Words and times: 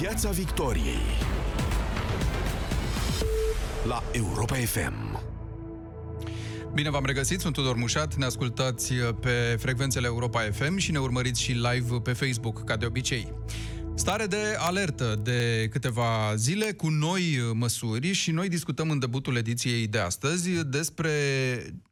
Piața 0.00 0.30
Victoriei 0.30 1.02
la 3.86 4.02
Europa 4.12 4.54
FM. 4.54 5.22
Bine 6.74 6.90
v-am 6.90 7.04
regăsit, 7.04 7.40
sunt 7.40 7.52
Tudor 7.52 7.76
Mușat, 7.76 8.14
ne 8.14 8.24
ascultați 8.24 8.92
pe 8.94 9.56
frecvențele 9.58 10.06
Europa 10.06 10.40
FM 10.40 10.76
și 10.76 10.90
ne 10.90 10.98
urmăriți 10.98 11.42
și 11.42 11.52
live 11.52 12.00
pe 12.02 12.12
Facebook, 12.12 12.64
ca 12.64 12.76
de 12.76 12.86
obicei. 12.86 13.32
Stare 13.94 14.26
de 14.26 14.56
alertă 14.58 15.20
de 15.22 15.68
câteva 15.70 16.34
zile 16.34 16.72
cu 16.72 16.88
noi 16.88 17.50
măsuri 17.52 18.12
și 18.12 18.30
noi 18.30 18.48
discutăm 18.48 18.90
în 18.90 18.98
debutul 18.98 19.36
ediției 19.36 19.86
de 19.86 19.98
astăzi 19.98 20.64
despre 20.64 21.10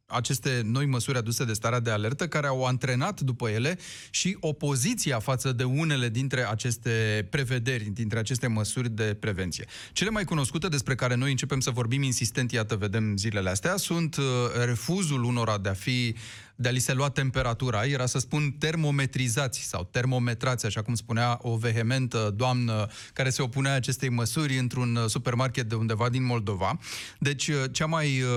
aceste 0.07 0.61
noi 0.63 0.85
măsuri 0.85 1.17
aduse 1.17 1.45
de 1.45 1.53
starea 1.53 1.79
de 1.79 1.89
alertă, 1.89 2.27
care 2.27 2.47
au 2.47 2.65
antrenat 2.65 3.21
după 3.21 3.49
ele 3.49 3.77
și 4.09 4.37
opoziția 4.39 5.19
față 5.19 5.51
de 5.51 5.63
unele 5.63 6.09
dintre 6.09 6.47
aceste 6.49 7.27
prevederi, 7.29 7.83
dintre 7.83 8.19
aceste 8.19 8.47
măsuri 8.47 8.89
de 8.89 9.17
prevenție. 9.19 9.65
Cele 9.93 10.09
mai 10.09 10.23
cunoscute 10.23 10.67
despre 10.67 10.95
care 10.95 11.15
noi 11.15 11.31
începem 11.31 11.59
să 11.59 11.71
vorbim 11.71 12.01
insistent, 12.01 12.51
iată, 12.51 12.75
vedem 12.75 13.17
zilele 13.17 13.49
astea, 13.49 13.75
sunt 13.75 14.15
uh, 14.15 14.23
refuzul 14.65 15.23
unora 15.23 15.57
de 15.57 15.69
a 15.69 15.73
fi 15.73 16.15
de 16.55 16.67
a 16.67 16.71
li 16.71 16.79
se 16.79 16.93
lua 16.93 17.09
temperatura, 17.09 17.85
era 17.85 18.05
să 18.05 18.19
spun 18.19 18.51
termometrizați 18.51 19.59
sau 19.59 19.87
termometrați, 19.91 20.65
așa 20.65 20.81
cum 20.81 20.95
spunea 20.95 21.39
o 21.41 21.55
vehementă 21.55 22.33
doamnă 22.35 22.87
care 23.13 23.29
se 23.29 23.41
opunea 23.41 23.73
acestei 23.73 24.09
măsuri 24.09 24.57
într-un 24.57 24.99
supermarket 25.07 25.69
de 25.69 25.75
undeva 25.75 26.09
din 26.09 26.23
Moldova. 26.23 26.79
Deci, 27.19 27.47
uh, 27.47 27.63
cea 27.71 27.85
mai 27.85 28.21
uh, 28.21 28.29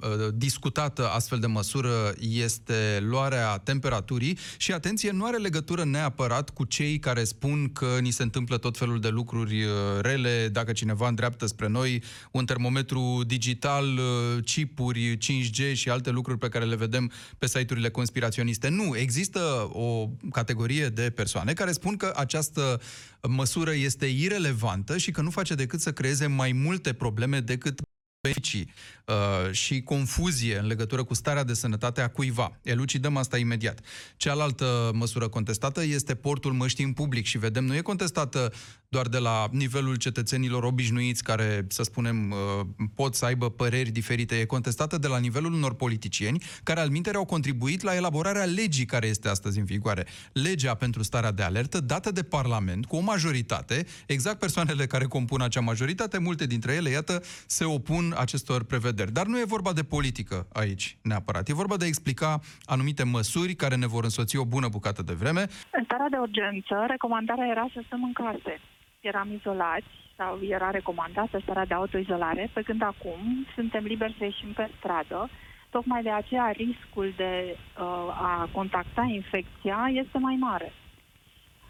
uh, 0.00 0.28
discutată 0.34 1.09
astfel 1.14 1.38
de 1.38 1.46
măsură 1.46 2.14
este 2.18 2.98
luarea 3.00 3.58
temperaturii 3.58 4.38
și, 4.56 4.72
atenție, 4.72 5.10
nu 5.10 5.24
are 5.24 5.36
legătură 5.36 5.84
neapărat 5.84 6.50
cu 6.50 6.64
cei 6.64 6.98
care 6.98 7.24
spun 7.24 7.72
că 7.72 7.98
ni 8.00 8.10
se 8.10 8.22
întâmplă 8.22 8.58
tot 8.58 8.78
felul 8.78 9.00
de 9.00 9.08
lucruri 9.08 9.64
uh, 9.64 9.70
rele, 10.00 10.48
dacă 10.52 10.72
cineva 10.72 11.08
îndreaptă 11.08 11.46
spre 11.46 11.68
noi 11.68 12.02
un 12.30 12.44
termometru 12.44 13.22
digital, 13.26 13.84
uh, 13.84 14.44
chipuri, 14.44 15.16
5G 15.16 15.72
și 15.72 15.90
alte 15.90 16.10
lucruri 16.10 16.38
pe 16.38 16.48
care 16.48 16.64
le 16.64 16.76
vedem 16.76 17.10
pe 17.38 17.46
site-urile 17.46 17.90
conspiraționiste. 17.90 18.68
Nu, 18.68 18.96
există 18.96 19.68
o 19.72 20.08
categorie 20.32 20.88
de 20.88 21.10
persoane 21.10 21.52
care 21.52 21.72
spun 21.72 21.96
că 21.96 22.12
această 22.16 22.80
măsură 23.28 23.72
este 23.74 24.06
irelevantă 24.06 24.96
și 24.98 25.10
că 25.10 25.20
nu 25.20 25.30
face 25.30 25.54
decât 25.54 25.80
să 25.80 25.92
creeze 25.92 26.26
mai 26.26 26.52
multe 26.52 26.92
probleme 26.92 27.40
decât 27.40 27.80
beneficii 28.22 28.72
uh, 29.06 29.52
și 29.52 29.82
confuzie 29.82 30.58
în 30.58 30.66
legătură 30.66 31.04
cu 31.04 31.14
starea 31.14 31.44
de 31.44 31.54
sănătate 31.54 32.00
a 32.00 32.08
cuiva. 32.08 32.58
Elucidăm 32.62 33.16
asta 33.16 33.38
imediat. 33.38 33.80
Cealaltă 34.16 34.90
măsură 34.94 35.28
contestată 35.28 35.82
este 35.82 36.14
portul 36.14 36.52
măștii 36.52 36.84
în 36.84 36.92
public 36.92 37.24
și 37.24 37.38
vedem, 37.38 37.64
nu 37.64 37.74
e 37.74 37.80
contestată 37.80 38.52
doar 38.90 39.08
de 39.08 39.18
la 39.18 39.48
nivelul 39.52 39.96
cetățenilor 39.96 40.62
obișnuiți 40.62 41.24
care, 41.24 41.64
să 41.68 41.82
spunem, 41.82 42.30
uh, 42.30 42.66
pot 42.94 43.14
să 43.14 43.24
aibă 43.24 43.50
păreri 43.50 43.90
diferite, 43.90 44.38
e 44.38 44.44
contestată 44.44 44.98
de 44.98 45.06
la 45.06 45.18
nivelul 45.18 45.52
unor 45.52 45.74
politicieni 45.74 46.42
care 46.62 46.80
al 46.80 46.88
mintere 46.88 47.16
au 47.16 47.24
contribuit 47.24 47.82
la 47.82 47.94
elaborarea 47.94 48.44
legii 48.44 48.84
care 48.84 49.06
este 49.06 49.28
astăzi 49.28 49.58
în 49.58 49.64
vigoare. 49.64 50.06
Legea 50.32 50.74
pentru 50.74 51.02
starea 51.02 51.32
de 51.32 51.42
alertă, 51.42 51.80
dată 51.80 52.10
de 52.10 52.22
Parlament, 52.22 52.86
cu 52.86 52.96
o 52.96 53.00
majoritate, 53.00 53.86
exact 54.06 54.38
persoanele 54.38 54.86
care 54.86 55.04
compun 55.04 55.40
acea 55.40 55.60
majoritate, 55.60 56.18
multe 56.18 56.46
dintre 56.46 56.72
ele, 56.72 56.90
iată, 56.90 57.22
se 57.46 57.64
opun 57.64 58.14
acestor 58.16 58.64
prevederi. 58.64 59.12
Dar 59.12 59.26
nu 59.26 59.38
e 59.38 59.44
vorba 59.44 59.72
de 59.72 59.82
politică 59.82 60.46
aici, 60.52 60.96
neapărat. 61.02 61.48
E 61.48 61.54
vorba 61.54 61.76
de 61.76 61.84
a 61.84 61.88
explica 61.88 62.40
anumite 62.64 63.04
măsuri 63.04 63.54
care 63.54 63.76
ne 63.76 63.86
vor 63.86 64.04
însoți 64.04 64.36
o 64.36 64.44
bună 64.44 64.68
bucată 64.68 65.02
de 65.02 65.12
vreme. 65.12 65.40
În 65.72 65.84
starea 65.84 66.08
de 66.10 66.16
urgență, 66.16 66.84
recomandarea 66.88 67.46
era 67.50 67.66
să 67.74 67.82
stăm 67.86 68.02
în 68.02 68.12
case. 68.12 68.60
Eram 69.00 69.32
izolați 69.32 69.86
sau 70.16 70.38
era 70.42 70.70
recomandată 70.70 71.38
starea 71.42 71.64
de 71.64 71.74
autoizolare, 71.74 72.50
pe 72.52 72.62
când 72.62 72.82
acum 72.82 73.46
suntem 73.54 73.84
liberi 73.84 74.14
să 74.18 74.24
ieșim 74.24 74.52
pe 74.52 74.70
stradă. 74.78 75.28
Tocmai 75.70 76.02
de 76.02 76.10
aceea 76.10 76.50
riscul 76.50 77.12
de 77.16 77.56
uh, 77.56 77.84
a 78.22 78.48
contacta 78.52 79.02
infecția 79.02 79.90
este 79.92 80.18
mai 80.18 80.36
mare. 80.40 80.72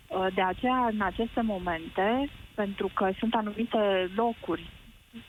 Uh, 0.06 0.26
de 0.34 0.42
aceea, 0.42 0.86
în 0.92 1.00
aceste 1.00 1.40
momente, 1.40 2.28
pentru 2.54 2.90
că 2.94 3.10
sunt 3.18 3.34
anumite 3.34 4.10
locuri 4.14 4.70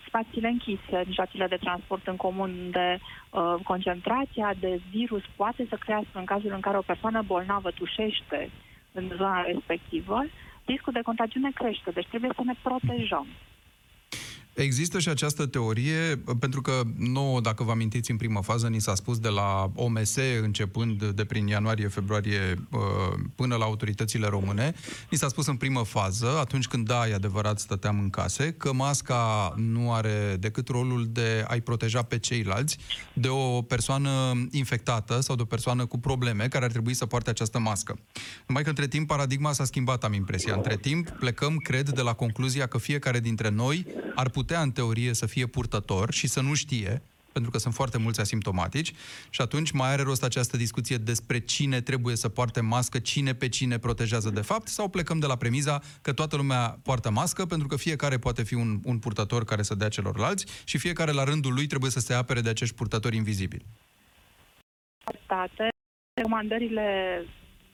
spațiile 0.07 0.47
închise, 0.47 1.03
mijloacele 1.05 1.47
de 1.47 1.55
transport 1.55 2.07
în 2.07 2.15
comun, 2.15 2.49
unde 2.49 2.99
uh, 3.29 3.55
concentrația 3.63 4.53
de 4.59 4.81
virus 4.89 5.23
poate 5.35 5.65
să 5.69 5.75
crească 5.79 6.19
în 6.19 6.25
cazul 6.25 6.51
în 6.53 6.59
care 6.59 6.77
o 6.77 6.89
persoană 6.91 7.21
bolnavă 7.21 7.71
tușește 7.71 8.49
în 8.91 9.11
zona 9.15 9.41
respectivă, 9.41 10.23
riscul 10.65 10.93
de 10.93 11.01
contagiune 11.01 11.51
crește, 11.51 11.91
deci 11.91 12.07
trebuie 12.07 12.31
să 12.35 12.41
ne 12.45 12.53
protejăm. 12.61 13.27
Există 14.53 14.99
și 14.99 15.09
această 15.09 15.45
teorie, 15.45 16.21
pentru 16.39 16.61
că 16.61 16.81
nouă, 16.97 17.41
dacă 17.41 17.63
vă 17.63 17.71
amintiți, 17.71 18.11
în 18.11 18.17
primă 18.17 18.41
fază 18.41 18.67
ni 18.67 18.81
s-a 18.81 18.95
spus 18.95 19.19
de 19.19 19.27
la 19.27 19.71
OMS, 19.75 20.15
începând 20.41 21.03
de 21.03 21.25
prin 21.25 21.47
ianuarie-februarie 21.47 22.67
uh, 22.71 22.79
până 23.35 23.55
la 23.55 23.65
autoritățile 23.65 24.27
române, 24.27 24.73
ni 25.09 25.17
s-a 25.17 25.27
spus 25.27 25.47
în 25.47 25.55
primă 25.55 25.83
fază, 25.83 26.37
atunci 26.39 26.67
când, 26.67 26.87
da, 26.87 27.07
e 27.07 27.13
adevărat, 27.13 27.59
stăteam 27.59 27.99
în 27.99 28.09
case, 28.09 28.51
că 28.51 28.73
masca 28.73 29.53
nu 29.57 29.93
are 29.93 30.37
decât 30.39 30.67
rolul 30.67 31.07
de 31.09 31.45
a-i 31.47 31.61
proteja 31.61 32.01
pe 32.01 32.19
ceilalți 32.19 32.77
de 33.13 33.27
o 33.27 33.61
persoană 33.61 34.09
infectată 34.51 35.19
sau 35.19 35.35
de 35.35 35.41
o 35.41 35.45
persoană 35.45 35.85
cu 35.85 35.99
probleme 35.99 36.47
care 36.47 36.65
ar 36.65 36.71
trebui 36.71 36.93
să 36.93 37.05
poarte 37.05 37.29
această 37.29 37.59
mască. 37.59 37.99
Numai 38.47 38.63
că 38.63 38.69
între 38.69 38.87
timp 38.87 39.07
paradigma 39.07 39.51
s-a 39.51 39.65
schimbat, 39.65 40.03
am 40.03 40.13
impresia. 40.13 40.53
Între 40.55 40.77
timp 40.77 41.09
plecăm, 41.09 41.57
cred, 41.57 41.89
de 41.89 42.01
la 42.01 42.13
concluzia 42.13 42.67
că 42.67 42.77
fiecare 42.77 43.19
dintre 43.19 43.49
noi 43.49 43.85
ar 44.15 44.29
putea 44.29 44.40
putea, 44.41 44.61
în 44.61 44.71
teorie, 44.71 45.13
să 45.13 45.25
fie 45.25 45.45
purtător 45.45 46.13
și 46.13 46.27
să 46.27 46.41
nu 46.41 46.53
știe, 46.53 47.01
pentru 47.31 47.51
că 47.51 47.57
sunt 47.57 47.73
foarte 47.73 47.97
mulți 47.97 48.19
asimptomatici, 48.19 48.91
și 49.29 49.41
atunci 49.41 49.71
mai 49.71 49.91
are 49.91 50.01
rost 50.01 50.23
această 50.23 50.57
discuție 50.57 50.97
despre 50.97 51.39
cine 51.39 51.81
trebuie 51.81 52.15
să 52.15 52.29
poarte 52.29 52.61
mască, 52.61 52.99
cine 52.99 53.33
pe 53.33 53.49
cine 53.49 53.77
protejează 53.77 54.29
de 54.29 54.41
fapt, 54.41 54.67
sau 54.67 54.87
plecăm 54.89 55.19
de 55.19 55.25
la 55.25 55.35
premiza 55.35 55.81
că 56.01 56.13
toată 56.13 56.35
lumea 56.35 56.79
poartă 56.83 57.09
mască, 57.11 57.45
pentru 57.45 57.67
că 57.67 57.75
fiecare 57.75 58.17
poate 58.17 58.43
fi 58.43 58.53
un, 58.53 58.79
un 58.83 58.99
purtător 58.99 59.43
care 59.43 59.61
să 59.61 59.75
dea 59.75 59.89
celorlalți 59.89 60.45
și 60.65 60.77
fiecare 60.77 61.11
la 61.11 61.23
rândul 61.23 61.53
lui 61.53 61.67
trebuie 61.67 61.91
să 61.91 61.99
se 61.99 62.13
apere 62.13 62.41
de 62.41 62.49
acești 62.49 62.75
purtători 62.75 63.15
invizibili. 63.15 63.65
State, 65.23 65.67
recomandările 66.13 66.87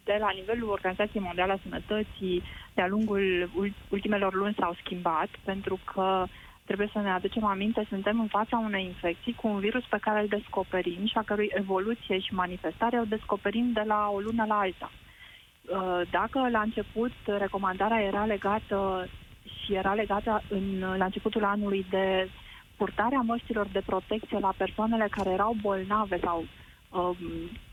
de 0.04 0.18
la 0.20 0.30
nivelul 0.40 0.70
Organizației 0.70 1.24
Mondiale 1.24 1.52
a 1.52 1.60
Sănătății 1.64 2.44
de-a 2.74 2.88
lungul 2.88 3.50
ultimelor 3.90 4.34
luni 4.34 4.56
s-au 4.60 4.78
schimbat, 4.84 5.30
pentru 5.44 5.80
că 5.94 6.26
trebuie 6.68 6.90
să 6.94 7.00
ne 7.00 7.12
aducem 7.12 7.46
aminte, 7.46 7.86
suntem 7.90 8.20
în 8.20 8.28
fața 8.28 8.58
unei 8.58 8.86
infecții 8.86 9.34
cu 9.34 9.48
un 9.48 9.60
virus 9.60 9.84
pe 9.90 9.98
care 10.02 10.20
îl 10.22 10.28
descoperim 10.28 11.06
și 11.06 11.18
a 11.18 11.22
cărui 11.30 11.52
evoluție 11.54 12.20
și 12.20 12.34
manifestare 12.34 13.00
o 13.00 13.12
descoperim 13.16 13.72
de 13.72 13.84
la 13.86 14.10
o 14.16 14.20
lună 14.20 14.46
la 14.48 14.60
alta. 14.60 14.92
Uh, 14.92 16.02
dacă 16.12 16.50
la 16.52 16.62
început 16.62 17.12
recomandarea 17.38 18.02
era 18.02 18.26
legată 18.26 19.08
și 19.64 19.74
era 19.74 19.94
legată 19.94 20.42
în, 20.50 20.80
la 20.98 21.06
începutul 21.06 21.44
anului 21.44 21.86
de 21.90 22.30
purtarea 22.78 23.20
măștilor 23.20 23.68
de 23.72 23.82
protecție 23.86 24.40
la 24.40 24.54
persoanele 24.58 25.08
care 25.12 25.30
erau 25.30 25.56
bolnave 25.62 26.20
sau 26.24 26.46
um, 26.92 27.18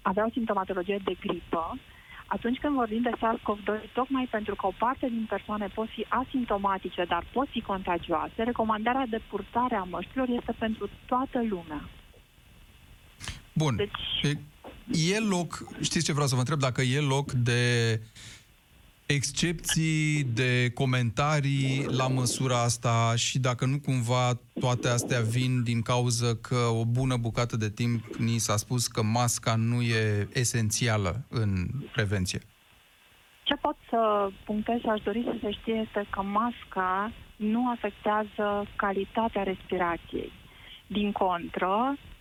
aveau 0.03 0.29
simptomatologie 0.33 1.01
de 1.05 1.15
gripă, 1.21 1.79
atunci 2.27 2.59
când 2.59 2.75
vorbim 2.75 3.03
de 3.03 3.11
SARS-CoV-2, 3.21 3.93
tocmai 3.93 4.29
pentru 4.31 4.55
că 4.55 4.67
o 4.67 4.73
parte 4.79 5.07
din 5.07 5.27
persoane 5.29 5.67
pot 5.75 5.89
fi 5.89 6.07
asimptomatice, 6.09 7.05
dar 7.09 7.27
pot 7.33 7.49
fi 7.49 7.61
contagioase, 7.61 8.43
recomandarea 8.43 9.07
de 9.11 9.21
purtare 9.31 9.75
a 9.75 9.83
măștilor 9.83 10.29
este 10.29 10.55
pentru 10.59 10.91
toată 11.07 11.39
lumea. 11.49 11.89
Bun. 13.53 13.77
Deci... 13.77 14.37
E 15.13 15.19
loc, 15.19 15.69
știți 15.81 16.05
ce 16.05 16.13
vreau 16.13 16.27
să 16.27 16.35
vă 16.35 16.41
întreb, 16.41 16.59
dacă 16.59 16.83
e 16.83 17.01
loc 17.01 17.33
de 17.33 18.01
excepții 19.07 20.25
de 20.25 20.71
comentarii 20.75 21.87
la 21.97 22.09
măsura 22.09 22.63
asta 22.63 23.13
și 23.17 23.39
dacă 23.39 23.67
nu 23.67 23.79
cumva 23.85 24.33
toate 24.61 24.89
astea 24.89 25.21
vin 25.21 25.63
din 25.63 25.83
cauza 25.83 26.37
că 26.43 26.57
o 26.81 26.85
bună 26.85 27.17
bucată 27.17 27.57
de 27.57 27.71
timp 27.71 28.15
ni 28.15 28.39
s-a 28.39 28.57
spus 28.57 28.87
că 28.87 29.03
masca 29.03 29.55
nu 29.57 29.83
e 29.83 30.29
esențială 30.33 31.25
în 31.29 31.67
prevenție? 31.93 32.41
Ce 33.43 33.55
pot 33.55 33.77
să 33.89 34.31
punctez 34.45 34.81
și 34.81 34.87
aș 34.87 35.01
dori 35.01 35.23
să 35.25 35.37
se 35.41 35.51
știe 35.51 35.75
este 35.75 36.07
că 36.11 36.23
masca 36.23 37.13
nu 37.37 37.71
afectează 37.71 38.67
calitatea 38.77 39.43
respirației. 39.43 40.33
Din 40.87 41.13
contră, 41.13 41.99
Uh, 41.99 42.14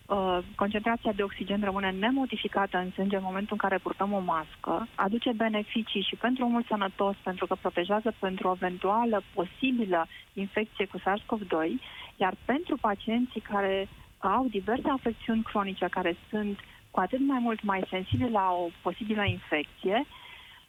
concentrația 0.54 1.12
de 1.12 1.22
oxigen 1.22 1.60
rămâne 1.64 1.90
nemodificată 1.90 2.78
în 2.78 2.90
sânge 2.90 3.16
în 3.16 3.22
momentul 3.22 3.52
în 3.52 3.68
care 3.68 3.78
purtăm 3.82 4.12
o 4.12 4.18
mască, 4.18 4.88
aduce 4.94 5.32
beneficii 5.32 6.06
și 6.08 6.16
pentru 6.16 6.44
omul 6.44 6.64
sănătos, 6.68 7.16
pentru 7.22 7.46
că 7.46 7.54
protejează 7.60 8.14
pentru 8.18 8.48
o 8.48 8.52
eventuală 8.54 9.22
posibilă 9.34 10.06
infecție 10.32 10.86
cu 10.86 10.98
SARS-CoV-2, 10.98 11.70
iar 12.16 12.34
pentru 12.44 12.76
pacienții 12.80 13.40
care 13.40 13.88
au 14.18 14.46
diverse 14.50 14.88
afecțiuni 14.88 15.42
cronice 15.42 15.86
care 15.90 16.16
sunt 16.30 16.58
cu 16.90 17.00
atât 17.00 17.20
mai 17.20 17.38
mult 17.38 17.62
mai 17.62 17.84
sensibili 17.90 18.30
la 18.30 18.50
o 18.50 18.68
posibilă 18.82 19.24
infecție, 19.24 20.06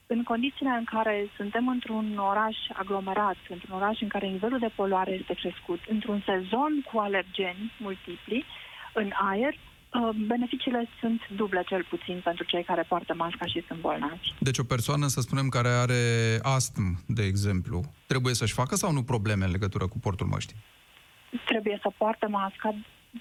în 0.08 0.24
condițiile 0.24 0.70
în 0.70 0.84
care 0.84 1.30
suntem 1.36 1.68
într-un 1.68 2.18
oraș 2.18 2.58
aglomerat, 2.74 3.38
într-un 3.50 3.76
oraș 3.76 4.02
în 4.02 4.08
care 4.08 4.28
nivelul 4.28 4.60
de 4.60 4.72
poluare 4.76 5.12
este 5.12 5.34
crescut, 5.34 5.80
într-un 5.90 6.22
sezon 6.26 6.86
cu 6.92 7.00
alergeni 7.00 7.72
multipli 7.80 8.46
în 8.96 9.12
aer, 9.32 9.54
uh, 9.54 10.10
beneficiile 10.28 10.88
sunt 11.00 11.22
duble 11.36 11.64
cel 11.68 11.86
puțin 11.90 12.22
pentru 12.24 12.44
cei 12.44 12.64
care 12.64 12.82
poartă 12.88 13.14
masca 13.14 13.46
și 13.46 13.64
sunt 13.68 13.80
bolnavi. 13.80 14.34
Deci 14.40 14.58
o 14.58 14.64
persoană, 14.64 15.08
să 15.08 15.22
spunem, 15.22 15.48
care 15.48 15.68
are 15.68 16.02
astm, 16.42 17.04
de 17.08 17.24
exemplu, 17.24 17.82
trebuie 18.08 18.34
să-și 18.34 18.54
facă 18.54 18.76
sau 18.76 18.92
nu 18.92 19.04
probleme 19.04 19.46
în 19.46 19.52
legătură 19.52 19.88
cu 19.88 20.00
portul 20.00 20.28
măștii? 20.28 20.58
Trebuie 21.46 21.80
să 21.82 21.90
poartă 21.98 22.28
masca 22.30 22.76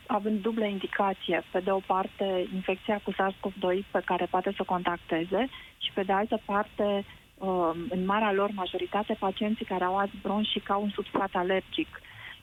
având 0.06 0.40
dublă 0.40 0.64
indicație. 0.64 1.44
Pe 1.52 1.60
de 1.60 1.70
o 1.70 1.78
parte, 1.78 2.46
infecția 2.54 3.00
cu 3.04 3.12
SARS-CoV-2 3.12 3.90
pe 3.90 4.02
care 4.04 4.26
poate 4.30 4.52
să 4.56 4.62
contacteze 4.62 5.48
și 5.78 5.90
pe 5.94 6.02
de 6.02 6.12
altă 6.12 6.40
parte, 6.44 7.04
um, 7.34 7.76
în 7.88 8.04
marea 8.04 8.32
lor 8.32 8.50
majoritate, 8.54 9.16
pacienții 9.18 9.64
care 9.64 9.84
au 9.84 9.98
azi 9.98 10.12
bronș 10.22 10.48
și 10.48 10.58
ca 10.58 10.76
un 10.76 10.90
substrat 10.90 11.30
alergic. 11.32 11.88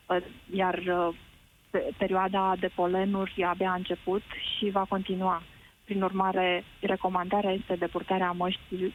Uh, 0.06 0.18
iar 0.54 0.76
uh, 0.76 1.16
perioada 1.98 2.56
de 2.60 2.68
polenuri 2.76 3.44
abia 3.44 3.72
a 3.72 3.76
început 3.76 4.22
și 4.58 4.70
va 4.70 4.86
continua. 4.90 5.44
Prin 5.84 6.02
urmare, 6.02 6.64
recomandarea 6.80 7.52
este 7.52 7.76
de 7.76 7.88
purtarea 7.88 8.32
măștii 8.32 8.94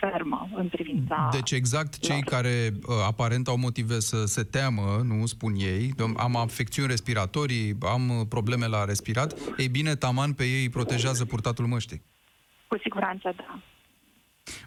fermă 0.00 0.48
în 0.54 0.68
privința... 0.68 1.28
Deci 1.32 1.50
exact 1.50 1.98
cei 1.98 2.22
lor. 2.24 2.40
care 2.40 2.70
uh, 2.72 2.94
aparent 3.06 3.48
au 3.48 3.58
motive 3.58 4.00
să 4.00 4.24
se 4.24 4.42
teamă, 4.42 5.00
nu 5.04 5.26
spun 5.26 5.52
ei, 5.56 5.90
am 6.16 6.36
afecțiuni 6.36 6.88
respiratorii, 6.88 7.76
am 7.80 8.08
uh, 8.08 8.26
probleme 8.28 8.66
la 8.66 8.84
respirat, 8.84 9.34
ei 9.56 9.68
bine, 9.68 9.94
taman 9.94 10.32
pe 10.32 10.44
ei 10.44 10.68
protejează 10.68 11.24
purtatul 11.24 11.66
măștii. 11.66 12.02
Cu 12.66 12.78
siguranță, 12.78 13.32
da. 13.36 13.58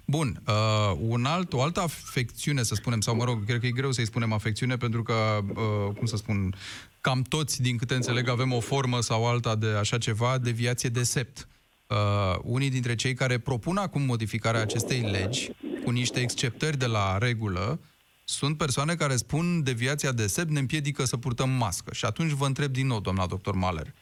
Bun, 0.06 0.42
uh, 0.48 0.98
un 1.00 1.26
alt, 1.26 1.54
o 1.54 1.62
altă 1.62 1.80
afecțiune, 1.80 2.64
să 2.64 2.76
spunem, 2.76 3.02
sau 3.02 3.16
mă 3.16 3.24
rog, 3.24 3.46
cred 3.46 3.60
că 3.60 3.66
e 3.66 3.72
greu 3.72 3.92
să-i 3.92 4.06
spunem 4.06 4.34
afecțiune, 4.34 4.78
pentru 4.78 5.04
că, 5.04 5.14
uh, 5.50 5.96
cum 5.98 6.06
să 6.06 6.16
spun, 6.16 6.56
cam 7.02 7.22
toți, 7.22 7.62
din 7.62 7.78
câte 7.78 7.94
înțeleg, 7.96 8.28
avem 8.30 8.54
o 8.54 8.60
formă 8.60 9.02
sau 9.02 9.28
alta 9.28 9.56
de 9.56 9.68
așa 9.68 9.98
ceva, 9.98 10.38
deviație 10.38 10.90
de 10.90 11.04
sept 11.04 11.48
uh, 11.88 11.98
unii 12.42 12.70
dintre 12.70 12.96
cei 12.96 13.14
care 13.14 13.38
propun 13.38 13.78
acum 13.78 14.02
modificarea 14.02 14.62
acestei 14.62 15.00
legi, 15.00 15.50
cu 15.84 15.90
niște 15.90 16.20
exceptări 16.20 16.78
de 16.78 16.86
la 16.86 17.18
regulă, 17.18 17.80
sunt 18.24 18.58
persoane 18.58 18.96
care 18.96 19.16
spun 19.16 19.64
deviația 19.64 20.12
de 20.12 20.28
sept 20.28 20.50
ne 20.50 20.60
împiedică 20.60 21.06
să 21.06 21.18
purtăm 21.18 21.50
mască. 21.50 21.94
Și 21.94 22.06
atunci 22.06 22.32
vă 22.32 22.46
întreb 22.46 22.72
din 22.72 22.88
nou, 22.88 23.00
doamna 23.00 23.26
doctor 23.26 23.56
Maler, 23.56 23.94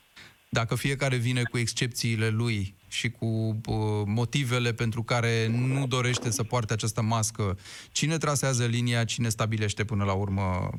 dacă 0.49 0.75
fiecare 0.75 1.15
vine 1.15 1.43
cu 1.43 1.57
excepțiile 1.57 2.29
lui 2.29 2.75
și 2.95 3.09
cu 3.09 3.25
uh, 3.25 4.03
motivele 4.05 4.71
pentru 4.73 5.01
care 5.03 5.47
nu 5.47 5.87
dorește 5.87 6.29
să 6.31 6.43
poarte 6.43 6.73
această 6.73 7.01
mască, 7.01 7.57
cine 7.91 8.17
trasează 8.17 8.65
linia, 8.65 9.03
cine 9.03 9.29
stabilește 9.29 9.83
până 9.85 10.03
la 10.03 10.13
urmă 10.13 10.69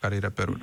care 0.00 0.14
e 0.14 0.18
reperul? 0.18 0.58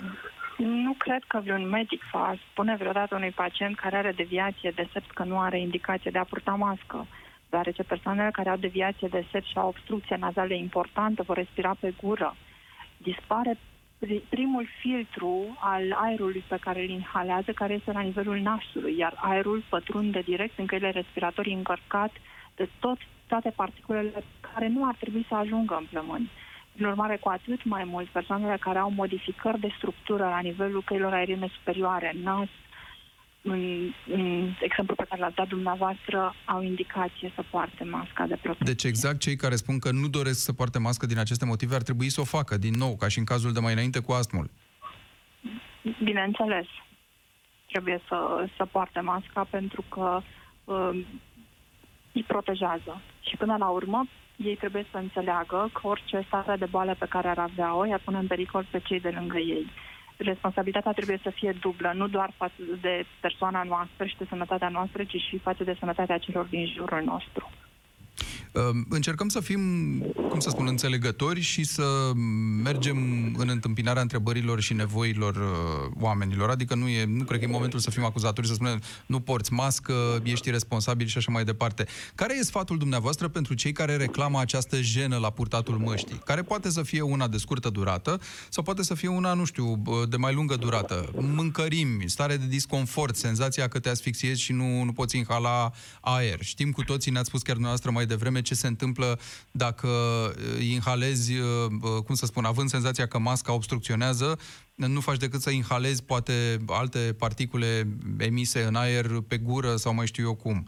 Nu 0.58 0.94
cred 0.98 1.24
că 1.28 1.40
vreun 1.44 1.70
medic 1.70 2.02
va 2.12 2.36
spune 2.52 2.76
vreodată 2.76 3.16
unui 3.16 3.32
pacient 3.32 3.80
care 3.80 3.96
are 3.96 4.12
deviație 4.12 4.72
de 4.76 4.90
sept 4.94 5.12
că 5.12 5.24
nu 5.24 5.40
are 5.40 5.60
indicație 5.60 6.12
de 6.12 6.18
a 6.18 6.24
purta 6.24 6.52
mască, 6.52 7.08
deoarece 7.50 7.84
persoanele 7.84 8.30
care 8.32 8.50
au 8.50 8.58
deviație 8.58 9.08
de 9.08 9.26
sept 9.32 9.46
și 9.46 9.58
au 9.58 9.68
obstrucție 9.68 10.16
nazală 10.16 10.54
importantă 10.54 11.24
vor 11.24 11.36
respira 11.36 11.76
pe 11.80 11.94
gură. 12.02 12.36
Dispare 12.98 13.58
primul 14.30 14.68
filtru 14.80 15.58
al 15.60 15.84
aerului 15.96 16.44
pe 16.48 16.58
care 16.58 16.82
îl 16.82 16.90
inhalează, 16.90 17.52
care 17.52 17.74
este 17.74 17.92
la 17.92 18.02
nivelul 18.02 18.40
nasului, 18.40 18.98
iar 18.98 19.14
aerul 19.16 19.64
pătrunde 19.70 20.20
direct 20.20 20.60
în 20.60 20.66
căile 20.66 20.90
respiratorii 20.90 21.54
încărcat 21.54 22.12
de 22.56 22.70
tot, 22.80 22.98
toate 23.28 23.50
particulele 23.50 24.24
care 24.54 24.68
nu 24.68 24.86
ar 24.88 24.96
trebui 25.00 25.26
să 25.28 25.36
ajungă 25.36 25.76
în 25.80 25.86
plămâni. 25.90 26.30
Prin 26.74 26.86
urmare, 26.86 27.18
cu 27.18 27.30
atât 27.30 27.64
mai 27.64 27.84
mult, 27.84 28.08
persoanele 28.08 28.58
care 28.60 28.80
au 28.80 28.90
modificări 28.90 29.60
de 29.60 29.74
structură 29.78 30.24
la 30.24 30.40
nivelul 30.40 30.84
căilor 30.86 31.14
aeriene 31.14 31.48
superioare, 31.58 32.14
nas, 32.24 32.50
în, 33.44 33.94
în 34.08 34.54
exemplu 34.60 34.96
pe 34.96 35.06
care 35.10 35.22
l-ați 35.22 35.36
dat 35.36 35.48
dumneavoastră, 35.48 36.36
au 36.46 36.62
indicație 36.62 37.32
să 37.36 37.44
poarte 37.50 37.84
masca 37.84 38.26
de 38.26 38.38
protecție. 38.42 38.74
Deci 38.74 38.84
exact 38.84 39.20
cei 39.20 39.36
care 39.36 39.56
spun 39.56 39.80
că 39.80 39.92
nu 39.92 40.08
doresc 40.08 40.40
să 40.40 40.54
poarte 40.54 40.80
mască 40.80 41.06
din 41.06 41.20
aceste 41.20 41.46
motive 41.46 41.76
ar 41.76 41.82
trebui 41.82 42.10
să 42.10 42.22
o 42.22 42.24
facă, 42.24 42.58
din 42.58 42.74
nou, 42.78 42.96
ca 42.96 43.08
și 43.08 43.20
în 43.20 43.26
cazul 43.26 43.54
de 43.54 43.60
mai 43.60 43.74
înainte 43.74 44.00
cu 44.00 44.12
astmul. 44.12 44.50
Bineînțeles. 46.04 46.66
Trebuie 47.68 48.02
să, 48.08 48.48
să 48.58 48.66
poarte 48.66 49.00
masca 49.00 49.48
pentru 49.50 49.84
că 49.90 50.22
uh, 50.64 51.06
îi 52.14 52.24
protejează. 52.28 53.02
Și 53.30 53.38
până 53.38 53.56
la 53.58 53.68
urmă, 53.68 54.08
ei 54.36 54.56
trebuie 54.56 54.86
să 54.92 54.98
înțeleagă 54.98 55.70
că 55.74 55.88
orice 55.88 56.24
stare 56.28 56.56
de 56.56 56.66
boală 56.66 56.96
pe 57.00 57.06
care 57.10 57.28
ar 57.28 57.38
avea-o 57.38 57.86
i-ar 57.86 58.02
pune 58.04 58.18
în 58.18 58.28
pericol 58.28 58.68
pe 58.72 58.80
cei 58.80 59.00
de 59.00 59.10
lângă 59.10 59.38
ei. 59.38 59.68
Responsabilitatea 60.18 60.92
trebuie 60.92 61.20
să 61.24 61.30
fie 61.30 61.56
dublă, 61.62 61.92
nu 61.96 62.08
doar 62.08 62.32
față 62.38 62.54
de 62.82 63.06
persoana 63.20 63.64
noastră 63.64 64.06
și 64.06 64.18
de 64.18 64.26
sănătatea 64.30 64.70
noastră, 64.70 65.04
ci 65.04 65.16
și 65.30 65.38
față 65.38 65.64
de 65.64 65.76
sănătatea 65.80 66.18
celor 66.18 66.46
din 66.46 66.66
jurul 66.66 67.02
nostru. 67.04 67.50
Ehm, 68.54 68.86
încercăm 68.90 69.30
să 69.30 69.40
fim, 69.40 69.62
cum 70.30 70.40
să 70.40 70.50
spun, 70.50 70.68
înțelegători 70.68 71.40
și 71.40 71.64
să 71.64 72.12
mergem 72.64 72.98
în 73.38 73.50
întâmpinarea 73.50 74.02
întrebărilor 74.02 74.62
și 74.62 74.74
nevoilor 74.74 75.36
uh, 75.36 75.92
oamenilor. 76.00 76.50
Adică 76.50 76.76
nu, 76.76 76.88
e, 76.88 77.06
nu 77.06 77.24
cred 77.24 77.40
că 77.40 77.46
e 77.46 77.48
momentul 77.48 77.80
să 77.80 77.90
fim 77.90 78.04
acuzatori, 78.04 78.48
să 78.48 78.54
spunem 78.54 78.82
nu 79.06 79.20
porți 79.20 79.54
mască, 79.54 79.94
ești 80.24 80.50
responsabil 80.50 81.08
și 81.08 81.18
așa 81.18 81.32
mai 81.32 81.44
departe. 81.44 81.86
Care 82.16 82.38
e 82.38 82.44
sfatul 82.44 82.78
dumneavoastră 82.78 83.28
pentru 83.28 83.54
cei 83.54 83.72
care 83.72 83.96
reclamă 83.96 84.40
această 84.40 84.82
jenă 84.82 85.18
la 85.18 85.30
purtatul 85.30 85.78
măștii? 85.78 86.22
Care 86.26 86.42
poate 86.42 86.70
să 86.70 86.84
fie 86.84 87.02
una 87.02 87.28
de 87.28 87.38
scurtă 87.38 87.70
durată 87.70 88.20
sau 88.50 88.64
poate 88.64 88.84
să 88.84 88.94
fie 88.94 89.08
una, 89.08 89.34
nu 89.34 89.46
știu, 89.46 89.82
de 90.10 90.18
mai 90.18 90.34
lungă 90.34 90.56
durată. 90.56 91.12
Mâncărimi, 91.16 92.10
stare 92.10 92.38
de 92.38 92.46
disconfort, 92.48 93.16
senzația 93.16 93.68
că 93.68 93.80
te 93.80 93.90
asfixiezi 93.90 94.42
și 94.42 94.52
nu, 94.52 94.84
nu 94.84 94.92
poți 94.92 95.18
inhala 95.18 95.72
aer. 96.02 96.42
Știm 96.42 96.72
cu 96.72 96.84
toții, 96.84 97.12
ne-ați 97.12 97.28
spus 97.28 97.42
chiar 97.42 97.54
dumneavoastră 97.54 97.92
mai 97.92 98.06
devreme, 98.06 98.42
ce 98.44 98.54
se 98.54 98.68
întâmplă 98.68 99.20
dacă 99.52 99.88
uh, 99.88 100.66
inhalezi, 100.72 101.40
uh, 101.40 101.48
uh, 101.82 102.04
cum 102.06 102.16
să 102.16 102.26
spun, 102.26 102.46
având 102.46 102.70
senzația 102.70 103.08
că 103.08 103.20
masca 103.20 103.54
obstrucționează, 103.54 104.40
nu 104.76 105.00
faci 105.00 105.18
decât 105.18 105.42
să 105.42 105.50
inhalezi 105.50 106.04
poate 106.04 106.58
alte 106.68 107.16
particule 107.18 107.88
emise 108.20 108.64
în 108.64 108.76
aer 108.76 109.06
pe 109.28 109.38
gură 109.38 109.76
sau 109.76 109.94
mai 109.94 110.08
știu 110.08 110.24
eu 110.24 110.36
cum. 110.36 110.68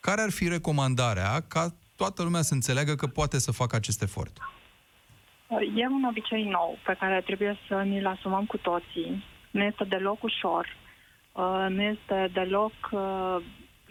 Care 0.00 0.20
ar 0.20 0.30
fi 0.30 0.48
recomandarea 0.48 1.40
ca 1.48 1.74
toată 1.96 2.22
lumea 2.22 2.42
să 2.42 2.54
înțeleagă 2.54 2.94
că 2.94 3.06
poate 3.06 3.38
să 3.38 3.52
facă 3.52 3.76
acest 3.76 4.02
efort? 4.02 4.36
E 5.74 5.86
un 5.86 6.04
obicei 6.08 6.44
nou 6.44 6.78
pe 6.86 6.96
care 6.98 7.20
trebuie 7.20 7.58
să 7.68 7.74
ni-l 7.74 8.06
asumăm 8.06 8.44
cu 8.44 8.56
toții. 8.56 9.24
Nu 9.50 9.62
este 9.62 9.84
deloc 9.84 10.22
ușor, 10.22 10.76
nu 11.68 11.82
este 11.82 12.30
deloc 12.32 12.72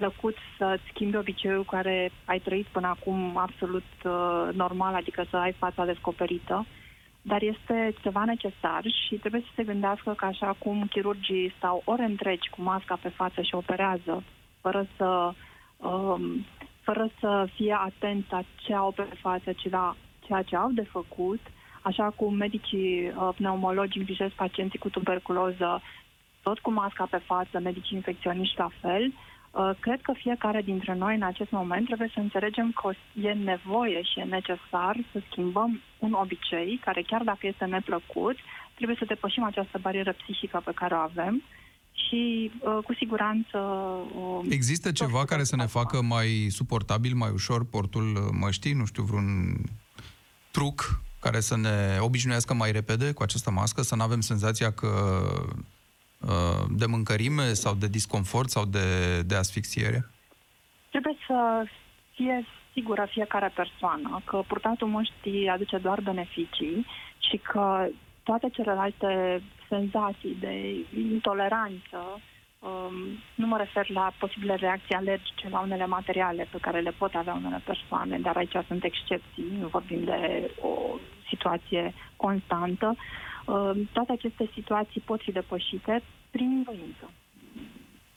plăcut 0.02 0.36
să-ți 0.58 0.90
schimbi 0.92 1.18
obiceiul 1.18 1.64
care 1.64 2.12
ai 2.26 2.40
trăit 2.40 2.66
până 2.66 2.88
acum 2.88 3.38
absolut 3.38 3.90
uh, 4.04 4.50
normal, 4.54 4.94
adică 4.94 5.26
să 5.30 5.38
ai 5.38 5.52
fața 5.52 5.86
descoperită, 5.86 6.66
dar 7.22 7.42
este 7.42 7.94
ceva 8.02 8.24
necesar 8.26 8.82
și 8.84 9.16
trebuie 9.16 9.42
să 9.42 9.52
se 9.56 9.64
gândească 9.64 10.14
că 10.18 10.26
așa 10.26 10.56
cum 10.60 10.88
chirurgii 10.90 11.54
stau 11.58 11.82
ore 11.86 12.04
întregi 12.04 12.50
cu 12.50 12.62
masca 12.62 12.96
pe 13.02 13.10
față 13.10 13.42
și 13.42 13.56
operează, 13.56 14.24
fără 14.62 14.88
să, 14.98 15.34
um, 15.78 16.46
fără 16.82 17.10
să 17.20 17.48
fie 17.56 17.78
atenți 17.80 18.28
la 18.32 18.42
ce 18.56 18.74
au 18.74 18.92
pe 18.92 19.08
față, 19.22 19.52
ci 19.52 19.70
la 19.70 19.96
ceea 20.26 20.42
ce 20.42 20.56
au 20.56 20.72
de 20.72 20.88
făcut, 20.92 21.42
așa 21.82 22.14
cum 22.16 22.34
medicii 22.36 23.08
uh, 23.08 23.30
pneumologi 23.36 23.98
îngrijesc 23.98 24.34
pacienții 24.34 24.80
cu 24.80 24.90
tuberculoză, 24.90 25.82
tot 26.44 26.60
cu 26.60 26.72
masca 26.72 27.08
pe 27.10 27.18
față, 27.18 27.60
medicii 27.60 27.96
infecționiști 27.98 28.58
la 28.58 28.70
fel, 28.82 29.04
uh, 29.06 29.14
Uh, 29.14 29.41
cred 29.80 30.02
că 30.02 30.14
fiecare 30.16 30.62
dintre 30.62 30.94
noi 30.96 31.16
în 31.16 31.22
acest 31.24 31.52
moment 31.52 31.86
trebuie 31.86 32.12
să 32.14 32.20
înțelegem 32.20 32.72
că 32.72 32.90
e 33.14 33.32
nevoie 33.32 34.02
și 34.02 34.20
e 34.20 34.24
necesar 34.24 34.98
să 35.12 35.22
schimbăm 35.30 35.82
un 36.00 36.14
obicei 36.14 36.82
care 36.86 37.02
chiar 37.02 37.24
dacă 37.24 37.48
este 37.48 37.66
neplăcut, 37.66 38.38
trebuie 38.76 38.98
să 39.00 39.06
depășim 39.08 39.44
această 39.44 39.78
barieră 39.82 40.14
psihică 40.14 40.62
pe 40.66 40.72
care 40.76 40.94
o 40.94 40.98
avem 40.98 41.44
și 41.92 42.52
uh, 42.60 42.84
cu 42.84 42.94
siguranță... 42.94 43.58
Uh, 43.58 44.46
Există 44.50 44.92
ceva 44.92 45.26
care 45.26 45.44
să 45.44 45.56
ne 45.56 45.66
facă 45.66 46.02
mai 46.02 46.48
suportabil, 46.50 47.16
mai 47.16 47.30
ușor 47.34 47.66
portul 47.66 48.30
măștii? 48.40 48.74
Nu 48.74 48.86
știu, 48.86 49.04
vreun 49.04 49.58
truc 50.52 51.02
care 51.20 51.40
să 51.40 51.58
ne 51.58 51.98
obișnuiască 52.00 52.54
mai 52.54 52.72
repede 52.72 53.12
cu 53.12 53.24
această 53.24 53.52
mască, 53.52 53.82
să 53.82 53.96
nu 53.96 54.02
avem 54.02 54.22
senzația 54.22 54.72
că 54.72 54.88
Uh, 54.88 55.64
de 56.70 56.86
mâncărime 56.86 57.54
sau 57.54 57.74
de 57.74 57.88
disconfort 57.88 58.50
sau 58.50 58.66
de, 58.66 59.22
de 59.22 59.36
asfixiere? 59.36 60.06
Trebuie 60.90 61.16
să 61.28 61.66
fie 62.14 62.46
sigură 62.74 63.08
fiecare 63.10 63.52
persoană 63.56 64.22
că 64.26 64.44
purtatul 64.48 64.88
măștii 64.88 65.48
aduce 65.48 65.78
doar 65.78 66.02
beneficii 66.02 66.86
și 67.30 67.38
că 67.38 67.88
toate 68.24 68.50
celelalte 68.50 69.42
senzații 69.70 70.38
de 70.40 70.86
intoleranță 71.12 71.98
Um, 72.62 72.94
nu 73.36 73.48
mă 73.48 73.58
refer 73.58 73.90
la 73.90 74.14
posibile 74.20 74.56
reacții 74.56 74.96
alergice 74.96 75.50
la 75.50 75.60
unele 75.60 75.86
materiale 75.86 76.48
pe 76.52 76.58
care 76.62 76.80
le 76.80 76.94
pot 76.98 77.16
avea 77.16 77.34
unele 77.34 77.62
persoane, 77.66 78.20
dar 78.20 78.36
aici 78.36 78.56
sunt 78.68 78.84
excepții, 78.84 79.46
nu 79.60 79.68
vorbim 79.68 80.04
de 80.04 80.52
o 80.62 80.98
situație 81.30 81.94
constantă. 82.16 82.88
Um, 82.88 82.96
toate 83.92 84.12
aceste 84.12 84.50
situații 84.54 85.02
pot 85.02 85.22
fi 85.22 85.32
depășite 85.32 86.04
prin 86.32 86.64
voință. 86.66 87.12